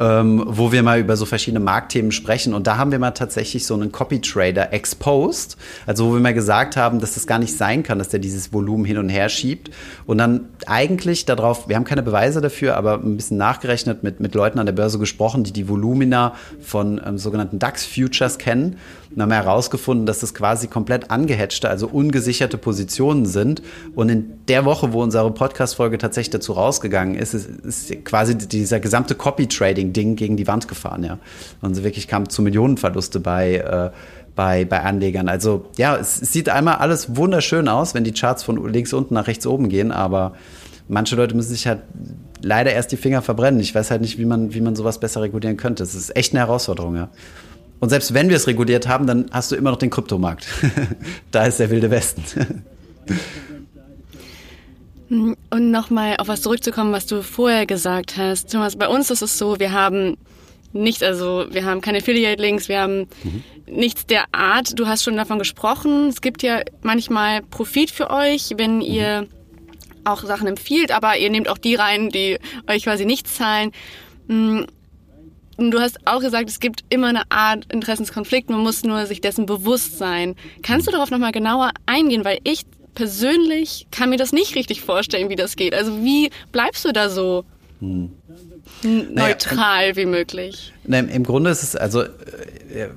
ähm, 0.00 0.42
wo 0.46 0.72
wir 0.72 0.82
mal 0.82 0.98
über 0.98 1.16
so 1.16 1.26
verschiedene 1.26 1.60
Marktthemen 1.60 2.10
sprechen. 2.10 2.54
Und 2.54 2.66
da 2.66 2.78
haben 2.78 2.90
wir 2.90 2.98
mal 2.98 3.10
tatsächlich 3.10 3.66
so 3.66 3.74
einen 3.74 3.92
Copy-Trader 3.92 4.72
exposed, 4.72 5.58
also 5.86 6.08
wo 6.08 6.14
wir 6.14 6.20
mal 6.20 6.32
gesagt 6.32 6.76
haben, 6.76 7.00
dass 7.00 7.14
das 7.14 7.26
gar 7.26 7.38
nicht 7.38 7.54
sein 7.56 7.82
kann, 7.82 7.98
dass 7.98 8.08
der 8.08 8.18
dieses 8.18 8.52
Volumen 8.52 8.86
hin 8.86 8.96
und 8.96 9.10
her 9.10 9.28
schiebt. 9.28 9.70
Und 10.06 10.18
dann 10.18 10.48
eigentlich 10.66 11.26
darauf, 11.26 11.68
wir 11.68 11.76
haben 11.76 11.84
keine 11.84 12.02
Beweise 12.02 12.40
dafür, 12.40 12.76
aber 12.78 12.94
ein 12.94 13.16
bisschen 13.16 13.36
nachgerechnet, 13.36 14.02
mit, 14.02 14.20
mit 14.20 14.34
Leuten 14.34 14.58
an 14.58 14.66
der 14.66 14.72
Börse 14.72 14.98
gesprochen, 14.98 15.44
die 15.44 15.52
die 15.52 15.68
Volumina 15.68 16.34
von 16.62 16.98
ähm, 17.04 17.18
sogenannten 17.18 17.58
DAX-Futures 17.58 18.38
kennen 18.38 18.78
und 19.14 19.20
haben 19.20 19.32
herausgefunden, 19.32 19.99
dass 20.06 20.20
das 20.20 20.34
quasi 20.34 20.66
komplett 20.66 21.10
angehatchte, 21.10 21.68
also 21.68 21.86
ungesicherte 21.86 22.58
Positionen 22.58 23.26
sind. 23.26 23.62
Und 23.94 24.08
in 24.08 24.32
der 24.48 24.64
Woche, 24.64 24.92
wo 24.92 25.02
unsere 25.02 25.30
Podcast-Folge 25.32 25.98
tatsächlich 25.98 26.30
dazu 26.30 26.52
rausgegangen 26.52 27.14
ist, 27.14 27.34
ist, 27.34 27.48
ist 27.48 28.04
quasi 28.04 28.36
dieser 28.36 28.80
gesamte 28.80 29.14
Copy-Trading-Ding 29.14 30.16
gegen 30.16 30.36
die 30.36 30.46
Wand 30.46 30.68
gefahren, 30.68 31.04
ja. 31.04 31.18
Und 31.60 31.74
so 31.74 31.84
wirklich 31.84 32.08
kam 32.08 32.28
zu 32.28 32.42
Millionenverluste 32.42 33.20
bei, 33.20 33.56
äh, 33.56 33.90
bei, 34.34 34.64
bei 34.64 34.80
Anlegern. 34.80 35.28
Also 35.28 35.66
ja, 35.76 35.96
es, 35.96 36.22
es 36.22 36.32
sieht 36.32 36.48
einmal 36.48 36.76
alles 36.76 37.16
wunderschön 37.16 37.68
aus, 37.68 37.94
wenn 37.94 38.04
die 38.04 38.12
Charts 38.12 38.42
von 38.42 38.72
links 38.72 38.92
unten 38.92 39.14
nach 39.14 39.26
rechts 39.26 39.46
oben 39.46 39.68
gehen, 39.68 39.92
aber 39.92 40.32
manche 40.88 41.16
Leute 41.16 41.34
müssen 41.34 41.50
sich 41.50 41.66
halt 41.66 41.80
leider 42.42 42.72
erst 42.72 42.92
die 42.92 42.96
Finger 42.96 43.22
verbrennen. 43.22 43.60
Ich 43.60 43.74
weiß 43.74 43.90
halt 43.90 44.00
nicht, 44.00 44.18
wie 44.18 44.24
man, 44.24 44.54
wie 44.54 44.60
man 44.60 44.74
sowas 44.76 44.98
besser 44.98 45.22
regulieren 45.22 45.56
könnte. 45.56 45.82
Es 45.82 45.94
ist 45.94 46.16
echt 46.16 46.32
eine 46.32 46.40
Herausforderung, 46.40 46.96
ja. 46.96 47.08
Und 47.80 47.88
selbst 47.88 48.14
wenn 48.14 48.28
wir 48.28 48.36
es 48.36 48.46
reguliert 48.46 48.86
haben, 48.86 49.06
dann 49.06 49.26
hast 49.32 49.50
du 49.50 49.56
immer 49.56 49.70
noch 49.70 49.78
den 49.78 49.90
Kryptomarkt. 49.90 50.46
da 51.30 51.46
ist 51.46 51.58
der 51.58 51.70
wilde 51.70 51.90
Westen. 51.90 52.64
Und 55.10 55.70
nochmal 55.72 56.16
auf 56.18 56.28
was 56.28 56.42
zurückzukommen, 56.42 56.92
was 56.92 57.06
du 57.06 57.22
vorher 57.22 57.66
gesagt 57.66 58.16
hast. 58.16 58.52
Thomas, 58.52 58.76
bei 58.76 58.86
uns 58.86 59.10
ist 59.10 59.22
es 59.22 59.36
so, 59.36 59.58
wir 59.58 59.72
haben 59.72 60.16
nichts, 60.72 61.02
also 61.02 61.46
wir 61.50 61.64
haben 61.64 61.80
keine 61.80 61.98
Affiliate-Links, 61.98 62.68
wir 62.68 62.80
haben 62.80 63.08
mhm. 63.24 63.42
nichts 63.66 64.06
der 64.06 64.26
Art. 64.30 64.78
Du 64.78 64.86
hast 64.86 65.02
schon 65.02 65.16
davon 65.16 65.40
gesprochen. 65.40 66.08
Es 66.08 66.20
gibt 66.20 66.44
ja 66.44 66.62
manchmal 66.82 67.42
Profit 67.42 67.90
für 67.90 68.10
euch, 68.10 68.52
wenn 68.56 68.76
mhm. 68.76 68.82
ihr 68.82 69.26
auch 70.04 70.22
Sachen 70.22 70.46
empfiehlt, 70.46 70.92
aber 70.92 71.16
ihr 71.16 71.30
nehmt 71.30 71.48
auch 71.48 71.58
die 71.58 71.74
rein, 71.74 72.10
die 72.10 72.38
euch 72.68 72.84
quasi 72.84 73.04
nichts 73.04 73.34
zahlen. 73.34 73.72
Hm, 75.60 75.70
du 75.70 75.78
hast 75.78 75.98
auch 76.06 76.20
gesagt, 76.20 76.48
es 76.48 76.58
gibt 76.58 76.84
immer 76.88 77.08
eine 77.08 77.30
Art 77.30 77.70
Interessenskonflikt, 77.70 78.48
man 78.48 78.60
muss 78.60 78.82
nur 78.82 79.04
sich 79.06 79.20
dessen 79.20 79.44
bewusst 79.44 79.98
sein. 79.98 80.34
Kannst 80.62 80.86
du 80.86 80.90
darauf 80.90 81.10
nochmal 81.10 81.32
genauer 81.32 81.72
eingehen? 81.84 82.24
Weil 82.24 82.38
ich 82.44 82.62
persönlich 82.94 83.86
kann 83.90 84.08
mir 84.08 84.16
das 84.16 84.32
nicht 84.32 84.54
richtig 84.54 84.80
vorstellen, 84.80 85.28
wie 85.28 85.36
das 85.36 85.56
geht. 85.56 85.74
Also 85.74 86.02
wie 86.02 86.30
bleibst 86.50 86.84
du 86.84 86.92
da 86.92 87.10
so 87.10 87.44
hm. 87.80 88.10
Neutral 88.82 89.56
naja, 89.56 89.96
wie 89.96 90.06
möglich? 90.06 90.72
Ne, 90.84 91.00
Im 91.00 91.24
Grunde 91.24 91.50
ist 91.50 91.62
es 91.62 91.76
also 91.76 92.02
äh, 92.02 92.88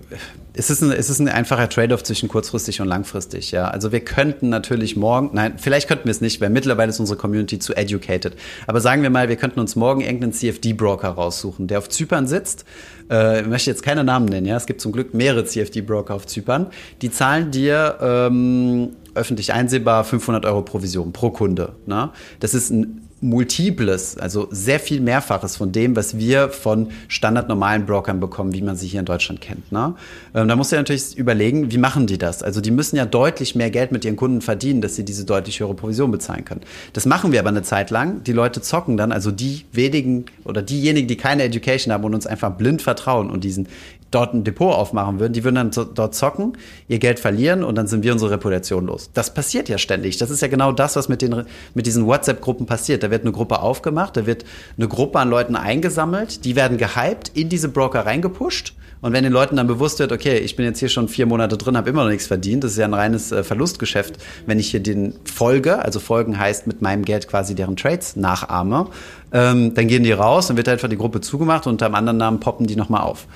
es 0.56 0.70
ist 0.70 0.82
ein, 0.82 0.92
es 0.92 1.10
ist 1.10 1.20
ein 1.20 1.28
einfacher 1.28 1.68
Trade-off 1.68 2.04
zwischen 2.04 2.30
kurzfristig 2.30 2.80
und 2.80 2.88
langfristig. 2.88 3.52
Ja, 3.52 3.68
also 3.68 3.92
wir 3.92 4.02
könnten 4.02 4.50
natürlich 4.50 4.96
morgen, 4.96 5.32
nein, 5.34 5.56
vielleicht 5.58 5.88
könnten 5.88 6.06
wir 6.06 6.12
es 6.12 6.22
nicht, 6.22 6.42
weil 6.42 6.50
mittlerweile 6.50 6.90
ist 6.90 7.00
unsere 7.00 7.18
Community 7.18 7.58
zu 7.58 7.74
educated. 7.76 8.36
Aber 8.68 8.80
sagen 8.80 9.02
wir 9.02 9.10
mal, 9.10 9.30
wir 9.30 9.36
könnten 9.36 9.60
uns 9.60 9.76
morgen 9.76 10.02
irgendeinen 10.02 10.34
CFD-Broker 10.34 11.10
raussuchen, 11.10 11.68
der 11.68 11.80
auf 11.80 11.90
Zypern 11.90 12.28
sitzt. 12.28 12.66
Äh, 13.10 13.42
ich 13.42 13.48
möchte 13.48 13.72
jetzt 13.72 13.82
keine 13.82 14.04
Namen 14.04 14.28
nennen. 14.28 14.46
Ja, 14.46 14.58
es 14.58 14.68
gibt 14.68 14.82
zum 14.82 14.92
Glück 14.92 15.14
mehrere 15.14 15.46
CFD-Broker 15.46 16.14
auf 16.14 16.28
Zypern. 16.28 16.68
Die 17.02 17.10
zahlen 17.10 17.50
dir 17.50 17.98
ähm, 18.02 18.92
öffentlich 19.16 19.54
einsehbar 19.54 20.04
500 20.04 20.46
Euro 20.46 20.62
Provision 20.62 21.14
pro 21.14 21.32
Kunde. 21.32 21.74
Ne? 21.88 22.12
Das 22.40 22.54
ist 22.54 22.70
ein 22.70 23.02
Multiples, 23.24 24.18
also 24.18 24.48
sehr 24.52 24.80
viel 24.80 25.00
Mehrfaches 25.00 25.56
von 25.56 25.72
dem, 25.72 25.96
was 25.96 26.18
wir 26.18 26.50
von 26.50 26.90
standardnormalen 27.08 27.86
Brokern 27.86 28.20
bekommen, 28.20 28.54
wie 28.54 28.62
man 28.62 28.76
sie 28.76 28.88
hier 28.88 29.00
in 29.00 29.06
Deutschland 29.06 29.40
kennt. 29.40 29.72
Ne? 29.72 29.96
Ähm, 30.36 30.48
da 30.48 30.56
musst 30.56 30.74
du 30.74 30.76
natürlich 30.76 31.18
überlegen, 31.18 31.72
wie 31.72 31.78
machen 31.78 32.06
die 32.06 32.18
das? 32.18 32.44
Also 32.44 32.60
die 32.60 32.72
müssen 32.72 32.98
ja 32.98 33.06
deutlich 33.06 33.56
mehr 33.56 33.72
Geld 33.72 33.94
mit 33.94 34.04
ihren 34.04 34.18
Kunden 34.18 34.42
verdienen, 34.42 34.82
dass 34.82 34.96
sie 34.96 35.06
diese 35.06 35.24
deutlich 35.24 35.62
höhere 35.62 35.74
Provision 35.74 36.12
bezahlen 36.12 36.44
können. 36.44 36.62
Das 36.92 37.06
machen 37.06 37.32
wir 37.32 37.40
aber 37.40 37.50
eine 37.50 37.64
Zeit 37.64 37.92
lang. 37.92 38.24
Die 38.26 38.34
Leute 38.34 38.62
zocken 38.62 38.98
dann, 38.98 39.14
also 39.14 39.32
die 39.32 39.64
wenigen 39.72 40.26
oder 40.44 40.62
diejenigen, 40.62 41.08
die 41.08 41.18
keine 41.18 41.44
Education 41.44 41.94
haben 41.94 42.04
und 42.04 42.14
uns 42.14 42.28
einfach 42.28 42.52
blind 42.52 42.82
vertrauen 42.82 43.30
und 43.30 43.46
diesen 43.46 43.68
dort 44.14 44.34
ein 44.34 44.44
Depot 44.44 44.74
aufmachen 44.74 45.20
würden, 45.20 45.34
die 45.34 45.44
würden 45.44 45.56
dann 45.56 45.72
dort 45.94 46.16
zocken, 46.16 46.58
ihr 46.88 47.00
Geld 47.00 47.20
verlieren 47.20 47.64
und 47.64 47.76
dann 47.76 47.88
sind 47.88 48.04
wir 48.04 48.14
unsere 48.14 48.32
Reputation 48.32 48.86
los. 48.86 49.10
Das 49.14 49.34
passiert 49.34 49.70
ja 49.70 49.78
ständig. 49.78 50.18
Das 50.18 50.30
ist 50.30 50.42
ja 50.42 50.48
genau 50.48 50.72
das, 50.72 50.96
was 50.96 51.10
mit, 51.10 51.22
den, 51.22 51.44
mit 51.74 51.86
diesen 51.86 52.06
WhatsApp-Gruppen 52.06 52.66
passiert. 52.66 53.04
Da 53.04 53.12
wird 53.12 53.24
eine 53.24 53.32
Gruppe 53.32 53.62
aufgemacht, 53.62 54.18
da 54.18 54.26
wird 54.26 54.46
eine 54.78 54.88
Gruppe 54.88 55.20
an 55.20 55.30
Leuten 55.30 55.56
eingesammelt, 55.56 56.46
die 56.46 56.56
werden 56.56 56.78
gehypt, 56.78 57.32
in 57.34 57.50
diese 57.50 57.70
Broker 57.70 58.06
reingepusht 58.06 58.74
und 59.04 59.12
wenn 59.12 59.26
den 59.26 59.34
Leuten 59.34 59.58
dann 59.58 59.68
bewusst 59.68 60.00
wird, 60.00 60.14
okay, 60.14 60.38
ich 60.38 60.56
bin 60.56 60.66
jetzt 60.66 60.80
hier 60.80 60.88
schon 60.88 61.10
vier 61.10 61.26
Monate 61.26 61.58
drin, 61.58 61.76
habe 61.76 61.90
immer 61.90 62.06
noch 62.06 62.10
nichts 62.10 62.26
verdient, 62.26 62.64
das 62.64 62.72
ist 62.72 62.78
ja 62.78 62.86
ein 62.86 62.94
reines 62.94 63.34
äh, 63.34 63.44
Verlustgeschäft, 63.44 64.16
wenn 64.46 64.60
ich 64.60 64.72
hier 64.72 64.80
den 64.80 65.16
folge, 65.26 65.80
also 65.80 66.00
folgen 66.00 66.40
heißt 66.40 66.68
mit 66.68 66.82
meinem 66.82 67.04
Geld 67.04 67.28
quasi 67.28 67.54
deren 67.54 67.76
Trades 67.76 68.16
nachahme, 68.16 68.88
ähm, 69.34 69.74
dann 69.74 69.88
gehen 69.90 70.04
die 70.04 70.14
raus, 70.14 70.48
dann 70.48 70.56
wird 70.56 70.70
einfach 70.70 70.88
die 70.88 70.96
Gruppe 70.96 71.20
zugemacht 71.20 71.68
und 71.68 71.74
unter 71.74 71.88
einem 71.88 71.96
anderen 71.96 72.18
Namen 72.18 72.40
poppen 72.40 72.66
die 72.66 72.78
nochmal 72.78 73.02
auf. 73.02 73.28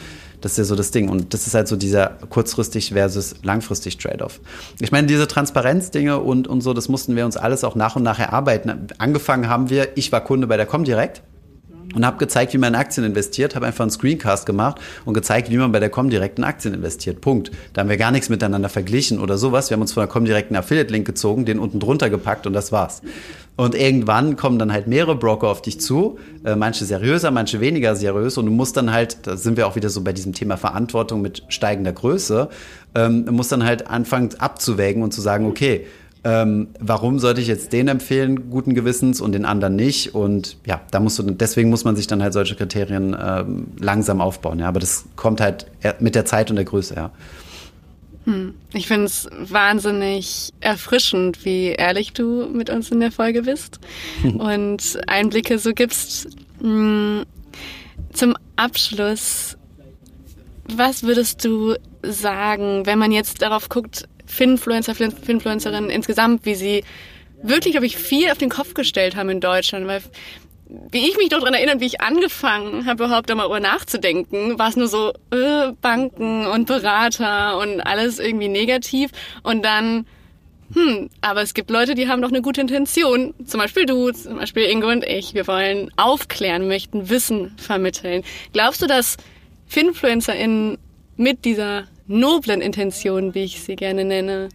Das 0.41 0.53
ist 0.53 0.57
ja 0.59 0.63
so 0.65 0.75
das 0.75 0.91
Ding. 0.91 1.09
Und 1.09 1.33
das 1.33 1.47
ist 1.47 1.53
halt 1.53 1.67
so 1.67 1.75
dieser 1.75 2.07
kurzfristig 2.29 2.93
versus 2.93 3.35
langfristig 3.43 3.97
Trade-off. 3.97 4.39
Ich 4.79 4.91
meine, 4.91 5.07
diese 5.07 5.27
Transparenzdinge 5.27 6.19
und, 6.19 6.47
und 6.47 6.61
so, 6.61 6.73
das 6.73 6.89
mussten 6.89 7.15
wir 7.15 7.25
uns 7.25 7.37
alles 7.37 7.63
auch 7.63 7.75
nach 7.75 7.95
und 7.95 8.03
nach 8.03 8.19
erarbeiten. 8.19 8.87
Angefangen 8.97 9.49
haben 9.49 9.69
wir, 9.69 9.89
ich 9.95 10.11
war 10.11 10.21
Kunde 10.23 10.47
bei 10.47 10.57
der 10.57 10.65
Comdirect 10.65 11.23
und 11.95 12.05
habe 12.05 12.17
gezeigt, 12.17 12.53
wie 12.53 12.57
man 12.57 12.73
in 12.73 12.79
Aktien 12.79 13.05
investiert, 13.05 13.55
habe 13.55 13.65
einfach 13.65 13.83
einen 13.83 13.91
Screencast 13.91 14.45
gemacht 14.45 14.79
und 15.05 15.13
gezeigt, 15.13 15.49
wie 15.49 15.57
man 15.57 15.71
bei 15.71 15.79
der 15.79 15.89
Comdirect 15.89 16.37
in 16.37 16.43
Aktien 16.43 16.73
investiert. 16.73 17.21
Punkt. 17.21 17.51
Da 17.73 17.81
haben 17.81 17.89
wir 17.89 17.97
gar 17.97 18.11
nichts 18.11 18.29
miteinander 18.29 18.69
verglichen 18.69 19.19
oder 19.19 19.37
sowas. 19.37 19.69
Wir 19.69 19.75
haben 19.75 19.81
uns 19.81 19.93
von 19.93 20.01
der 20.01 20.07
Comdirect 20.07 20.51
einen 20.51 20.57
Affiliate-Link 20.57 21.05
gezogen, 21.05 21.45
den 21.45 21.59
unten 21.59 21.79
drunter 21.79 22.09
gepackt 22.09 22.45
und 22.45 22.53
das 22.53 22.71
war's. 22.71 23.01
Und 23.57 23.73
irgendwann 23.73 24.35
kommen 24.35 24.59
dann 24.59 24.71
halt 24.71 24.85
mehrere 24.87 25.15
Broker 25.15 25.47
auf 25.47 25.63
dich 25.63 25.81
zu, 25.81 26.19
äh, 26.45 26.55
manche 26.55 26.85
seriöser, 26.85 27.31
manche 27.31 27.59
weniger 27.59 27.95
seriös 27.95 28.37
und 28.37 28.45
du 28.45 28.51
musst 28.51 28.77
dann 28.77 28.93
halt, 28.93 29.25
da 29.25 29.35
sind 29.35 29.57
wir 29.57 29.65
auch 29.67 29.75
wieder 29.75 29.89
so 29.89 30.01
bei 30.01 30.13
diesem 30.13 30.31
Thema 30.31 30.57
Verantwortung 30.57 31.21
mit 31.21 31.41
steigender 31.49 31.91
Größe, 31.91 32.49
ähm, 32.93 33.25
musst 33.31 33.51
dann 33.51 33.65
halt 33.65 33.87
anfangen 33.87 34.29
abzuwägen 34.37 35.01
und 35.01 35.11
zu 35.11 35.21
sagen, 35.21 35.47
okay, 35.47 35.87
ähm, 36.23 36.67
warum 36.79 37.17
sollte 37.17 37.41
ich 37.41 37.47
jetzt 37.47 37.73
den 37.73 37.87
empfehlen, 37.87 38.51
guten 38.51 38.75
Gewissens, 38.75 39.21
und 39.21 39.31
den 39.31 39.45
anderen 39.45 39.75
nicht? 39.75 40.13
Und 40.13 40.57
ja, 40.65 40.81
da 40.91 40.99
musst 40.99 41.17
du, 41.17 41.23
deswegen 41.23 41.69
muss 41.69 41.83
man 41.83 41.95
sich 41.95 42.05
dann 42.05 42.21
halt 42.21 42.33
solche 42.33 42.55
Kriterien 42.55 43.15
ähm, 43.19 43.67
langsam 43.79 44.21
aufbauen. 44.21 44.59
Ja, 44.59 44.67
aber 44.67 44.79
das 44.79 45.05
kommt 45.15 45.41
halt 45.41 45.65
mit 45.99 46.15
der 46.15 46.25
Zeit 46.25 46.49
und 46.49 46.57
der 46.57 46.65
Größe, 46.65 46.95
ja. 46.95 47.11
Hm. 48.27 48.55
Ich 48.73 48.87
finde 48.87 49.05
es 49.05 49.29
wahnsinnig 49.31 50.51
erfrischend, 50.59 51.45
wie 51.45 51.67
ehrlich 51.67 52.11
du 52.11 52.45
mit 52.47 52.69
uns 52.69 52.91
in 52.91 52.99
der 52.99 53.13
Folge 53.13 53.43
bist 53.43 53.79
und 54.23 54.99
Einblicke 55.07 55.57
so 55.57 55.73
gibst. 55.73 56.27
Hm. 56.59 57.23
Zum 58.11 58.35
Abschluss, 58.57 59.57
was 60.67 61.03
würdest 61.03 61.45
du 61.45 61.75
sagen, 62.03 62.85
wenn 62.85 62.99
man 62.99 63.13
jetzt 63.13 63.41
darauf 63.41 63.69
guckt, 63.69 64.09
Finfluencer, 64.25 64.93
Finfluencerinnen 64.93 65.89
insgesamt, 65.89 66.45
wie 66.45 66.55
sie 66.55 66.83
wirklich, 67.41 67.71
glaube 67.71 67.85
ich, 67.85 67.95
viel 67.95 68.29
auf 68.29 68.37
den 68.39 68.49
Kopf 68.49 68.73
gestellt 68.73 69.15
haben 69.15 69.29
in 69.29 69.39
Deutschland, 69.39 69.87
weil 69.87 70.01
wie 70.91 71.07
ich 71.07 71.17
mich 71.17 71.29
daran 71.29 71.53
erinnere, 71.53 71.79
wie 71.79 71.85
ich 71.85 72.01
angefangen 72.01 72.85
habe, 72.85 73.05
überhaupt 73.05 73.29
darüber 73.29 73.59
nachzudenken, 73.59 74.59
war 74.59 74.69
es 74.69 74.75
nur 74.75 74.87
so 74.87 75.13
äh, 75.31 75.71
Banken 75.81 76.45
und 76.45 76.67
Berater 76.67 77.57
und 77.59 77.81
alles 77.81 78.19
irgendwie 78.19 78.49
negativ 78.49 79.11
und 79.43 79.63
dann 79.63 80.05
hm, 80.73 81.09
aber 81.21 81.41
es 81.41 81.53
gibt 81.53 81.69
Leute, 81.69 81.95
die 81.95 82.09
haben 82.09 82.21
doch 82.21 82.29
eine 82.29 82.41
gute 82.41 82.59
Intention. 82.59 83.33
Zum 83.45 83.61
Beispiel 83.61 83.85
du, 83.85 84.11
zum 84.11 84.35
Beispiel 84.35 84.63
Ingo 84.63 84.89
und 84.89 85.05
ich. 85.05 85.33
Wir 85.33 85.47
wollen 85.47 85.89
aufklären, 85.95 86.67
möchten 86.67 87.09
Wissen 87.09 87.55
vermitteln. 87.57 88.23
Glaubst 88.51 88.81
du, 88.81 88.85
dass 88.85 89.15
FinfluencerInnen 89.67 90.77
mit 91.15 91.45
dieser 91.45 91.85
noblen 92.07 92.59
Intentionen, 92.59 93.33
wie 93.33 93.45
ich 93.45 93.61
sie 93.61 93.77
gerne 93.77 94.03
nenne, 94.03 94.49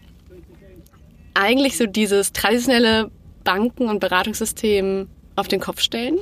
eigentlich 1.32 1.78
so 1.78 1.86
dieses 1.86 2.34
traditionelle 2.34 3.10
Banken- 3.42 3.88
und 3.88 4.00
Beratungssystem 4.00 5.08
auf 5.36 5.48
den 5.48 5.60
Kopf 5.60 5.80
stellen? 5.80 6.18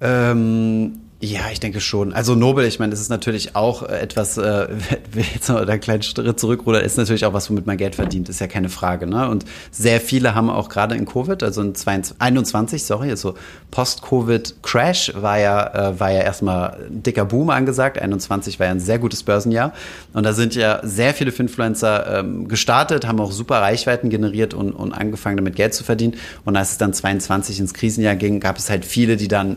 Ähm, 0.00 1.00
ja, 1.18 1.50
ich 1.50 1.60
denke 1.60 1.80
schon. 1.80 2.12
Also 2.12 2.34
Nobel, 2.34 2.66
ich 2.66 2.78
meine, 2.78 2.90
das 2.90 3.00
ist 3.00 3.08
natürlich 3.08 3.56
auch 3.56 3.82
äh, 3.82 4.00
etwas, 4.00 4.36
äh, 4.36 4.68
jetzt 5.34 5.48
noch 5.48 5.56
einen 5.56 5.80
kleinen 5.80 6.02
Schritt 6.02 6.38
zurückrudern, 6.38 6.84
ist 6.84 6.98
natürlich 6.98 7.24
auch 7.24 7.32
was, 7.32 7.48
womit 7.48 7.64
man 7.64 7.78
Geld 7.78 7.94
verdient, 7.94 8.28
ist 8.28 8.38
ja 8.38 8.46
keine 8.46 8.68
Frage. 8.68 9.06
Ne? 9.06 9.26
Und 9.30 9.46
sehr 9.70 10.02
viele 10.02 10.34
haben 10.34 10.50
auch 10.50 10.68
gerade 10.68 10.94
in 10.94 11.06
Covid, 11.06 11.42
also 11.42 11.62
in 11.62 11.74
22, 11.74 12.20
21, 12.20 12.84
sorry, 12.84 13.08
also 13.08 13.34
Post-Covid-Crash 13.70 15.14
war 15.16 15.38
ja, 15.38 15.90
äh, 15.90 15.98
war 15.98 16.10
ja 16.10 16.20
erstmal 16.20 16.86
ein 16.86 17.02
dicker 17.02 17.24
Boom 17.24 17.48
angesagt. 17.48 17.98
21 17.98 18.60
war 18.60 18.66
ja 18.66 18.72
ein 18.72 18.80
sehr 18.80 18.98
gutes 18.98 19.22
Börsenjahr. 19.22 19.72
Und 20.12 20.26
da 20.26 20.34
sind 20.34 20.54
ja 20.54 20.80
sehr 20.82 21.14
viele 21.14 21.32
Finfluencer 21.32 22.18
ähm, 22.18 22.46
gestartet, 22.46 23.06
haben 23.06 23.20
auch 23.20 23.32
super 23.32 23.62
Reichweiten 23.62 24.10
generiert 24.10 24.52
und, 24.52 24.72
und 24.72 24.92
angefangen 24.92 25.38
damit 25.38 25.56
Geld 25.56 25.72
zu 25.72 25.82
verdienen. 25.82 26.16
Und 26.44 26.56
als 26.56 26.72
es 26.72 26.78
dann 26.78 26.92
22 26.92 27.58
ins 27.58 27.72
Krisenjahr 27.72 28.16
ging, 28.16 28.38
gab 28.38 28.58
es 28.58 28.68
halt 28.68 28.84
viele, 28.84 29.16
die 29.16 29.28
dann 29.28 29.56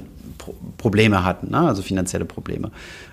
Probleme 0.77 1.23
hatten, 1.23 1.51
ne? 1.51 1.59
also 1.59 1.81
finanzielle 1.81 2.25
Probleme. 2.25 2.71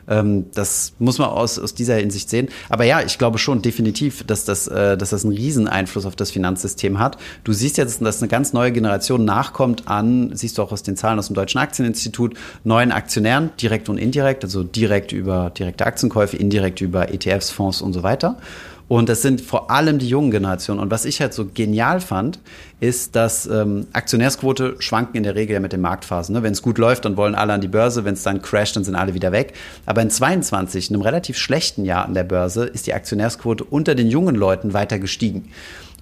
Ähm, 0.09 0.47
das 0.55 0.93
muss 0.99 1.19
man 1.19 1.29
aus, 1.29 1.59
aus 1.59 1.75
dieser 1.75 1.97
Hinsicht 1.97 2.31
sehen. 2.31 2.49
Aber 2.69 2.85
ja, 2.85 3.03
ich 3.03 3.19
glaube 3.19 3.39
schon 3.39 3.63
definitiv, 3.63 4.25
dass 4.25 4.45
das, 4.45 4.69
äh, 4.69 4.97
dass 4.97 5.11
das 5.11 5.25
einen 5.25 5.35
riesen 5.35 5.69
Einfluss 5.69 6.07
auf 6.07 6.17
das 6.17 6.31
Finanzsystem 6.31 6.99
hat. 6.99 7.19
Du 7.45 7.53
siehst 7.53 7.77
jetzt, 7.77 8.01
dass 8.03 8.23
eine 8.23 8.29
ganz 8.29 8.53
neue 8.53 8.73
Generation 8.73 9.25
nachkommt 9.25 9.89
an, 9.89 10.31
siehst 10.35 10.59
du 10.59 10.63
auch 10.63 10.73
aus 10.73 10.83
den 10.83 10.97
Zahlen 10.97 11.19
aus 11.19 11.27
dem 11.27 11.35
Deutschen 11.35 11.59
Aktieninstitut, 11.59 12.35
neuen 12.65 12.93
Aktionären, 12.93 13.51
direkt 13.61 13.89
und 13.89 13.99
indirekt, 13.99 14.45
also 14.45 14.63
direkt 14.63 15.13
über 15.13 15.51
direkte 15.51 15.87
Aktienkäufe, 15.87 16.37
indirekt 16.37 16.81
über 16.81 17.13
ETFs, 17.13 17.51
Fonds 17.51 17.83
und 17.83 17.93
so 17.93 18.03
weiter. 18.03 18.39
Und 18.89 19.09
das 19.09 19.23
sind 19.23 19.41
vor 19.41 19.71
allem 19.71 19.99
die 19.99 20.09
jungen 20.09 20.31
Generationen. 20.31 20.81
Und 20.81 20.93
was 20.93 21.05
ich 21.05 21.21
halt 21.21 21.35
so 21.35 21.47
genial 21.53 22.01
fand, 22.01 22.39
ist, 22.79 23.17
dass 23.17 23.47
ähm, 23.47 23.87
Aktionärsquote 23.93 24.77
schwanken 24.79 25.17
in 25.17 25.23
der 25.25 25.35
Regel 25.35 25.55
ja 25.55 25.61
mit 25.61 25.73
den 25.73 25.81
Marktphasen. 25.81 26.35
Ne? 26.35 26.45
Wenn 26.45 26.53
es 26.53 26.63
gut 26.63 26.79
läuft, 26.79 27.05
dann 27.05 27.17
wollen 27.17 27.35
alle 27.35 27.53
an 27.53 27.61
die 27.61 27.69
Börse. 27.69 28.05
Wenn 28.05 28.15
es 28.15 28.23
dann 28.23 28.43
crasht, 28.43 28.77
dann 28.77 28.85
sind 28.85 28.95
alle 28.95 29.15
wieder 29.15 29.33
weg. 29.33 29.55
Aber 29.87 30.03
in 30.03 30.11
22, 30.11 30.91
in 30.91 30.97
einem 30.97 31.03
relativ 31.03 31.37
schlechten 31.37 31.85
Jahr 31.85 32.05
an 32.05 32.15
der 32.15 32.25
Börse, 32.25 32.65
ist 32.65 32.87
die 32.87 32.95
Aktionärsquote 32.95 33.65
unter 33.65 33.97
den 33.97 34.09
jungen 34.09 34.37
Leuten 34.37 34.73
weiter 34.73 35.01
gestiegen. 35.01 35.49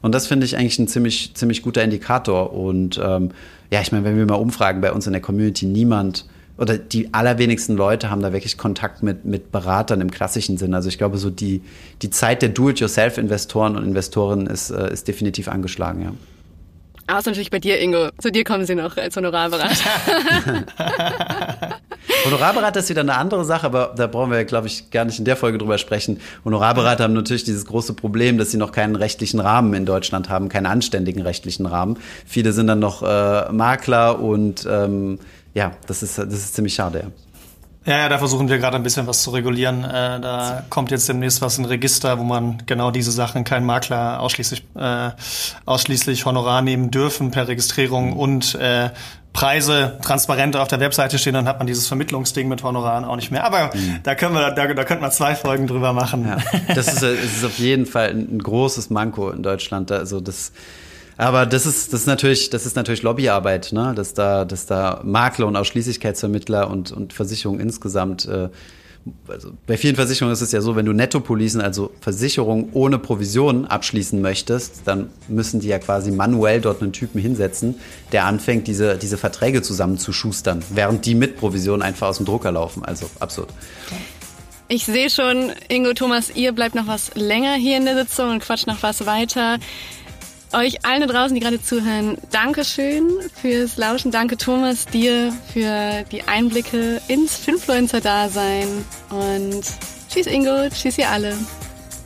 Und 0.03 0.15
das 0.15 0.27
finde 0.27 0.45
ich 0.45 0.59
eigentlich 0.59 0.79
ein 0.79 0.89
ziemlich, 0.89 1.35
ziemlich 1.35 1.63
guter 1.63 1.83
Indikator. 1.83 2.53
Und 2.53 3.01
ähm, 3.03 3.31
ja, 3.71 3.81
ich 3.81 3.93
meine, 3.93 4.05
wenn 4.05 4.19
wir 4.19 4.27
mal 4.27 4.35
umfragen 4.35 4.83
bei 4.83 4.93
uns 4.93 5.07
in 5.07 5.15
der 5.15 5.23
Community, 5.23 5.65
niemand 5.65 6.27
oder 6.57 6.79
die 6.79 7.13
allerwenigsten 7.13 7.77
Leute 7.77 8.11
haben 8.11 8.23
da 8.23 8.33
wirklich 8.33 8.57
Kontakt 8.57 9.03
mit, 9.03 9.25
mit 9.25 9.51
Beratern 9.51 10.01
im 10.01 10.11
klassischen 10.11 10.57
Sinn. 10.57 10.75
Also 10.75 10.89
ich 10.89 10.99
glaube, 10.99 11.19
so 11.19 11.31
die, 11.31 11.63
die 12.03 12.11
Zeit 12.11 12.43
der 12.43 12.51
Do-it-yourself-Investoren 12.51 13.77
und 13.77 13.85
Investorinnen 13.85 14.47
ist, 14.47 14.71
äh, 14.71 14.93
ist 14.93 15.09
definitiv 15.09 15.49
angeschlagen, 15.49 16.03
ja. 16.03 16.13
Außer 17.07 17.31
natürlich 17.31 17.51
bei 17.51 17.59
dir, 17.59 17.79
Ingo. 17.81 18.09
Zu 18.19 18.33
dir 18.33 18.45
kommen 18.45 18.65
sie 18.65 18.75
noch 18.75 18.97
als 18.97 19.15
Honorarberater. 19.15 19.75
Honorarberater 22.25 22.81
ist 22.81 22.89
wieder 22.89 23.03
eine 23.03 23.17
andere 23.17 23.45
Sache, 23.45 23.67
aber 23.67 23.93
da 23.95 24.07
brauchen 24.07 24.31
wir, 24.31 24.43
glaube 24.47 24.69
ich, 24.69 24.91
gar 24.91 25.05
nicht 25.05 25.19
in 25.19 25.27
der 25.27 25.37
Folge 25.37 25.59
drüber 25.59 25.77
sprechen. 25.77 26.19
Honorarberater 26.47 27.05
haben 27.05 27.13
natürlich 27.13 27.45
dieses 27.45 27.67
große 27.67 27.93
Problem, 27.93 28.39
dass 28.39 28.53
sie 28.53 28.57
noch 28.57 28.73
keinen 28.73 28.97
rechtlichen 28.97 29.39
Rahmen 29.39 29.75
in 29.75 29.85
Deutschland 29.85 30.31
haben, 30.31 30.49
keinen 30.49 30.65
anständigen 30.65 31.21
rechtlichen 31.21 31.67
Rahmen. 31.67 31.99
Viele 32.25 32.55
sind 32.55 32.69
dann 32.69 32.79
noch 32.79 33.03
äh, 33.03 33.53
Makler 33.53 34.21
und 34.21 34.67
ähm, 34.71 35.19
ja, 35.55 35.73
das 35.87 36.03
ist, 36.03 36.19
das 36.19 36.27
ist 36.27 36.55
ziemlich 36.55 36.75
schade, 36.75 37.01
ja. 37.01 37.11
Ja, 37.87 37.99
ja, 37.99 38.09
da 38.09 38.17
versuchen 38.17 38.49
wir 38.49 38.57
gerade 38.57 38.77
ein 38.77 38.83
bisschen 38.83 39.07
was 39.07 39.23
zu 39.23 39.31
regulieren. 39.31 39.85
Äh, 39.85 40.19
da 40.19 40.65
kommt 40.71 40.91
jetzt 40.91 41.07
demnächst 41.07 41.43
was 41.43 41.59
in 41.59 41.67
Register, 41.67 42.19
wo 42.19 42.23
man 42.23 42.63
genau 42.65 42.91
diese 42.91 43.13
Sachen, 43.13 43.45
kein 43.45 43.63
Makler 43.63 44.21
ausschließlich, 44.21 44.65
äh, 44.75 45.11
ausschließlich 45.67 46.25
Honorar 46.25 46.63
nehmen 46.63 46.91
dürfen 46.91 47.31
per 47.31 47.47
Registrierung 47.47 48.13
mhm. 48.13 48.17
und 48.17 48.55
äh, 48.55 48.89
Preise 49.35 49.99
transparent 50.01 50.57
auf 50.57 50.69
der 50.69 50.81
Webseite 50.81 51.19
stehen, 51.19 51.35
dann 51.35 51.47
hat 51.47 51.59
man 51.59 51.67
dieses 51.67 51.87
Vermittlungsding 51.89 52.49
mit 52.49 52.63
Honoraren 52.63 53.05
auch 53.05 53.17
nicht 53.17 53.31
mehr. 53.31 53.45
Aber 53.45 53.71
mhm. 53.75 53.99
da 54.03 54.15
können 54.15 54.35
wir, 54.35 54.53
da, 54.53 54.73
da 54.73 54.85
könnten 54.85 55.03
wir 55.03 55.11
zwei 55.11 55.35
Folgen 55.35 55.67
drüber 55.67 55.93
machen. 55.93 56.27
Ja, 56.27 56.39
das 56.75 56.87
ist, 56.87 57.03
das 57.03 57.19
ist 57.19 57.45
auf 57.45 57.59
jeden 57.59 57.85
Fall 57.85 58.11
ein, 58.11 58.39
großes 58.39 58.89
Manko 58.91 59.31
in 59.31 59.43
Deutschland. 59.43 59.93
Also 59.93 60.21
das, 60.21 60.53
aber 61.17 61.47
das 61.47 61.67
ist, 61.67 61.93
das 61.93 62.01
ist 62.01 62.07
natürlich, 62.07 62.51
das 62.51 62.67
ist 62.67 62.77
natürlich 62.77 63.03
Lobbyarbeit, 63.03 63.73
ne? 63.73 63.93
dass 63.95 64.15
da, 64.15 64.45
dass 64.45 64.67
da 64.67 65.01
Makler 65.05 65.47
und 65.47 65.57
Ausschließlichkeitsvermittler 65.57 66.71
und, 66.71 66.93
und 66.93 67.13
Versicherungen 67.13 67.61
insgesamt 67.61 68.27
äh, 68.27 68.49
also 69.29 69.53
bei 69.67 69.77
vielen 69.77 69.97
Versicherungen 69.97 70.33
ist 70.33 70.41
es 70.41 70.53
ja 70.53 70.61
so, 70.61 70.77
wenn 70.77 70.87
du 70.87 70.93
Nettopolisen, 70.93 71.61
also 71.61 71.91
Versicherungen 72.01 72.71
ohne 72.73 72.99
Provision 72.99 73.67
abschließen 73.67 74.21
möchtest, 74.21 74.83
dann 74.87 75.11
müssen 75.29 75.61
die 75.61 75.69
ja 75.69 75.79
quasi 75.79 76.11
manuell 76.11 76.61
dort 76.61 76.83
einen 76.83 76.93
Typen 76.93 77.21
hinsetzen, 77.21 77.75
der 78.13 78.25
anfängt, 78.25 78.67
diese, 78.67 78.97
diese 78.97 79.19
Verträge 79.19 79.63
zusammenzuschustern, 79.63 80.63
während 80.71 81.05
die 81.07 81.15
mit 81.15 81.37
Provision 81.37 81.83
einfach 81.83 82.09
aus 82.09 82.17
dem 82.17 82.27
Drucker 82.27 82.53
laufen. 82.53 82.85
Also 82.85 83.11
absurd. 83.21 83.51
Ich 84.69 84.87
sehe 84.87 85.11
schon, 85.11 85.53
Ingo, 85.69 85.93
Thomas, 85.93 86.35
ihr 86.35 86.53
bleibt 86.53 86.75
noch 86.75 86.87
was 86.87 87.15
länger 87.15 87.55
hier 87.55 87.77
in 87.77 87.85
der 87.85 87.97
Sitzung 87.97 88.31
und 88.31 88.41
quatscht 88.41 88.67
noch 88.67 88.83
was 88.83 89.05
weiter 89.05 89.59
euch 90.55 90.85
allen 90.85 91.01
da 91.01 91.07
draußen, 91.07 91.35
die 91.35 91.41
gerade 91.41 91.63
zuhören, 91.63 92.17
Dankeschön 92.31 93.09
fürs 93.41 93.77
Lauschen. 93.77 94.11
Danke 94.11 94.37
Thomas 94.37 94.87
dir 94.87 95.33
für 95.53 96.05
die 96.11 96.23
Einblicke 96.23 97.01
ins 97.09 97.37
Finfluencer-Dasein 97.37 98.69
und 99.11 99.63
Tschüss 100.09 100.27
Ingo, 100.27 100.69
tschüss 100.71 100.99
ihr 100.99 101.09
alle. 101.11 101.37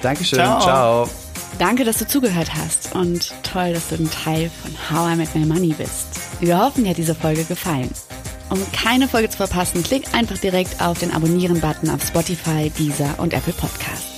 Dankeschön, 0.00 0.38
Ciao. 0.38 0.60
ciao. 0.60 1.10
Danke, 1.58 1.84
dass 1.84 1.98
du 1.98 2.06
zugehört 2.06 2.54
hast 2.54 2.94
und 2.94 3.32
toll, 3.42 3.72
dass 3.72 3.88
du 3.88 3.96
ein 3.96 4.10
Teil 4.10 4.50
von 4.62 4.72
How 4.90 5.12
I 5.12 5.16
Met 5.16 5.34
My 5.34 5.44
Money 5.44 5.74
bist. 5.76 6.06
Wir 6.40 6.58
hoffen, 6.58 6.84
dir 6.84 6.90
hat 6.90 6.98
diese 6.98 7.14
Folge 7.14 7.44
gefallen. 7.44 7.90
Um 8.50 8.60
keine 8.72 9.08
Folge 9.08 9.28
zu 9.28 9.36
verpassen, 9.36 9.82
klick 9.82 10.04
einfach 10.14 10.38
direkt 10.38 10.80
auf 10.80 10.98
den 10.98 11.12
Abonnieren-Button 11.12 11.90
auf 11.90 12.02
Spotify, 12.02 12.70
Deezer 12.70 13.14
und 13.18 13.34
Apple 13.34 13.52
Podcasts. 13.52 14.17